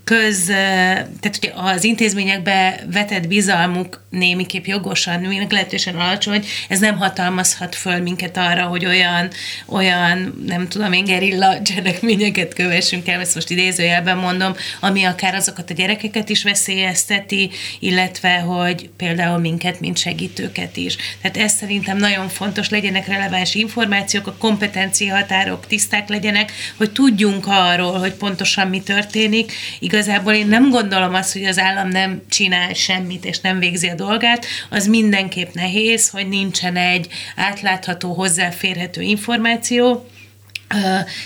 köz 0.03 0.45
tehát 0.45 1.37
hogy 1.39 1.51
az 1.55 1.83
intézményekbe 1.83 2.83
vetett 2.91 3.27
bizalmuk 3.27 4.03
némiképp 4.09 4.65
jogosan, 4.65 5.19
meglehetősen 5.19 5.95
alacsony, 5.95 6.45
ez 6.69 6.79
nem 6.79 6.97
hatalmazhat 6.97 7.75
föl 7.75 7.97
minket 7.97 8.37
arra, 8.37 8.63
hogy 8.63 8.85
olyan, 8.85 9.29
olyan 9.65 10.43
nem 10.45 10.67
tudom 10.67 10.93
én, 10.93 11.03
gerilla 11.03 11.61
cselekményeket 11.61 12.53
kövessünk 12.53 13.07
el, 13.07 13.19
ezt 13.19 13.35
most 13.35 13.49
idézőjelben 13.55 14.17
mondom, 14.17 14.55
ami 14.79 15.03
akár 15.03 15.35
azokat 15.35 15.69
a 15.69 15.73
gyerekeket 15.73 16.29
is 16.29 16.43
veszélyezteti, 16.43 17.49
illetve 17.79 18.37
hogy 18.37 18.89
például 18.97 19.37
minket, 19.37 19.79
mint 19.79 19.97
segítőket 19.97 20.77
is. 20.77 20.95
Tehát 21.21 21.37
ez 21.37 21.53
szerintem 21.53 21.97
nagyon 21.97 22.27
fontos, 22.29 22.69
legyenek 22.69 23.07
releváns 23.07 23.55
információk, 23.55 24.27
a 24.27 24.35
kompetencia 24.37 25.15
határok 25.15 25.67
tiszták 25.67 26.09
legyenek, 26.09 26.51
hogy 26.77 26.91
tudjunk 26.91 27.45
arról, 27.47 27.99
hogy 27.99 28.13
pontosan 28.13 28.67
mi 28.67 28.81
történik. 28.81 29.51
Igazából 29.79 30.33
én 30.33 30.47
nem 30.47 30.69
gondolom 30.69 31.13
azt, 31.13 31.33
hogy 31.33 31.45
az 31.45 31.59
állam 31.59 31.87
nem 31.87 32.21
csinál 32.29 32.73
semmit, 32.73 33.25
és 33.25 33.39
nem 33.39 33.59
végzi 33.59 33.87
a 33.87 33.95
dolgát, 33.95 34.45
az 34.69 34.87
mindenképp 34.87 35.53
nehéz, 35.53 36.09
hogy 36.09 36.27
nincsen 36.27 36.75
egy 36.75 37.07
átlátható, 37.35 38.13
hozzáférhető 38.13 39.01
információ, 39.01 40.05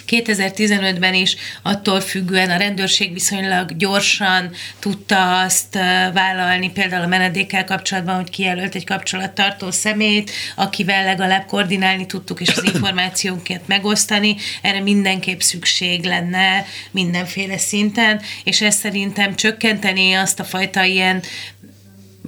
2015-ben 0.08 1.14
is 1.14 1.36
attól 1.62 2.02
függően 2.02 2.50
a 2.50 2.58
rendőrség 2.58 3.14
viszonylag 3.14 3.78
gyorsan 3.78 4.52
tudta 4.80 5.40
azt 5.40 5.74
vállalni, 6.14 6.72
például 6.72 7.04
a 7.04 7.08
menedékkel 7.08 7.64
kapcsolatban, 7.64 8.16
hogy 8.16 8.30
kijelölt 8.30 8.76
egy 8.76 8.86
kapcsolattartó 8.86 9.72
szemét, 9.72 10.32
akivel 10.56 11.04
legalább 11.04 11.46
koordinálni 11.46 12.06
tudtuk, 12.06 12.42
és 12.42 12.50
az 12.50 12.64
információnkat 12.74 13.68
megosztani. 13.68 14.36
Erre 14.62 14.82
mindenképp 14.82 15.40
szükség 15.40 16.04
lenne 16.04 16.66
mindenféle 16.92 17.58
szinten, 17.58 18.22
és 18.44 18.62
ez 18.62 18.76
szerintem 18.76 19.36
csökkenteni 19.36 20.14
azt 20.14 20.40
a 20.40 20.44
fajta 20.44 20.84
ilyen 20.84 21.22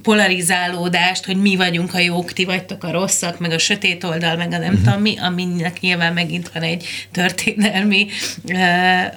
polarizálódást, 0.02 1.24
hogy 1.24 1.36
mi 1.36 1.56
vagyunk 1.56 1.94
a 1.94 1.98
jók, 1.98 2.32
ti 2.32 2.44
vagytok 2.44 2.84
a 2.84 2.90
rosszak, 2.90 3.38
meg 3.38 3.50
a 3.50 3.58
sötét 3.58 4.04
oldal, 4.04 4.36
meg 4.36 4.52
a 4.52 4.58
nem 4.58 4.68
uh-huh. 4.68 4.84
tudom 4.84 5.00
mi, 5.00 5.18
aminek 5.18 5.80
nyilván 5.80 6.12
megint 6.12 6.50
van 6.54 6.62
egy 6.62 6.86
történelmi 7.10 8.06
uh, 8.44 8.58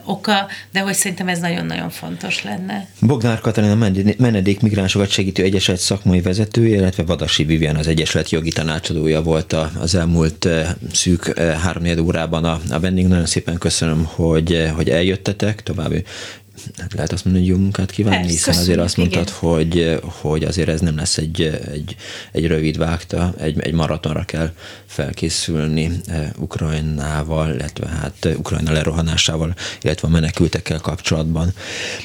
oka, 0.03 0.47
de 0.71 0.79
hogy 0.79 0.93
szerintem 0.93 1.27
ez 1.27 1.39
nagyon-nagyon 1.39 1.89
fontos 1.89 2.43
lenne. 2.43 2.87
Bognár 3.01 3.39
Katalin 3.39 3.71
a 3.71 3.89
menedék 4.17 4.59
migránsokat 4.59 5.09
segítő 5.09 5.43
egyesület 5.43 5.79
szakmai 5.79 6.21
vezetője, 6.21 6.75
illetve 6.75 7.03
Vadasi 7.03 7.43
Vivian 7.43 7.75
az 7.75 7.87
egyesület 7.87 8.29
jogi 8.29 8.51
tanácsadója 8.51 9.21
volt 9.21 9.55
az 9.79 9.95
elmúlt 9.95 10.47
szűk 10.93 11.39
három 11.39 11.83
órában 12.05 12.43
a, 12.43 12.59
a 12.69 12.79
vendég. 12.79 13.07
Nagyon 13.07 13.25
szépen 13.25 13.57
köszönöm, 13.57 14.05
hogy, 14.05 14.71
hogy 14.75 14.89
eljöttetek, 14.89 15.63
további 15.63 16.03
hát 16.77 16.93
lehet 16.93 17.11
azt 17.11 17.25
mondani, 17.25 17.45
hogy 17.45 17.55
jó 17.55 17.61
munkát 17.61 17.91
kívánni, 17.91 18.17
Persze, 18.17 18.31
hiszen 18.31 18.55
azért 18.63 18.79
azt 18.79 18.97
mondtad, 18.97 19.29
hogy, 19.29 19.99
hogy 20.03 20.43
azért 20.43 20.69
ez 20.69 20.81
nem 20.81 20.95
lesz 20.95 21.17
egy, 21.17 21.41
egy, 21.71 21.95
egy 22.31 22.47
rövid 22.47 22.77
vágta, 22.77 23.33
egy, 23.37 23.59
egy 23.59 23.73
maratonra 23.73 24.23
kell 24.23 24.51
felkészülni 24.85 25.91
eh, 26.05 26.29
Ukrajnával, 26.37 27.53
illetve 27.53 27.87
hát 27.87 28.25
eh, 28.25 28.37
Ukrajna 28.39 28.71
lerohanásával, 28.71 29.55
illetve 29.81 30.07
a 30.07 30.11
menekültekkel 30.11 30.79
kapcsolatban. 30.79 31.53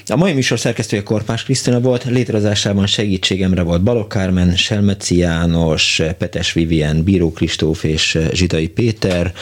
A 0.07 0.16
mai 0.16 0.32
műsor 0.32 0.59
szerkesztője 0.59 1.03
Korpás 1.03 1.42
Krisztina 1.42 1.80
volt, 1.80 2.05
létrehozásában 2.05 2.86
segítségemre 2.86 3.62
volt 3.62 3.82
Balok 3.82 4.09
Kármen, 4.09 4.57
Selmeci 4.57 5.16
János, 5.16 6.03
Petes 6.18 6.53
Vivien, 6.53 7.03
Bíró 7.03 7.32
Kristóf 7.32 7.84
és 7.84 8.14
eh, 8.14 8.28
Zsidai 8.32 8.68
Péter. 8.68 9.32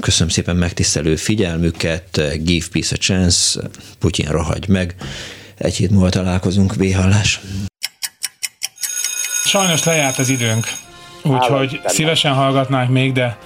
Köszönöm 0.00 0.28
szépen 0.28 0.56
megtisztelő 0.56 1.16
figyelmüket, 1.16 2.20
give 2.42 2.66
peace 2.72 2.94
a 2.94 2.98
chance, 3.16 3.60
Putyin 4.00 4.28
rohagy 4.30 4.68
meg. 4.68 4.94
Egy 5.58 5.76
hét 5.76 5.90
múlva 5.90 6.08
találkozunk, 6.08 6.74
véhallás. 6.74 7.40
Sajnos 9.44 9.84
lejárt 9.84 10.18
az 10.18 10.28
időnk. 10.28 10.64
Úgyhogy 11.22 11.80
szívesen 11.84 12.32
hallgatnánk 12.32 12.90
még, 12.90 13.12
de, 13.12 13.36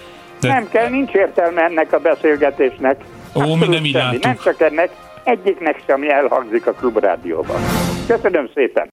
de... 0.41 0.49
Nem 0.49 0.69
kell, 0.69 0.89
nincs 0.89 1.13
értelme 1.13 1.63
ennek 1.63 1.93
a 1.93 1.99
beszélgetésnek. 1.99 2.97
Ó, 3.35 3.55
mi 3.55 3.67
nem 3.67 3.85
így 3.85 4.19
Nem 4.21 4.39
csak 4.45 4.61
ennek, 4.61 4.91
egyiknek 5.25 5.83
sem 5.87 6.03
elhangzik 6.03 6.67
a 6.67 6.73
klubrádióban. 6.73 7.61
Köszönöm 8.07 8.51
szépen! 8.55 8.89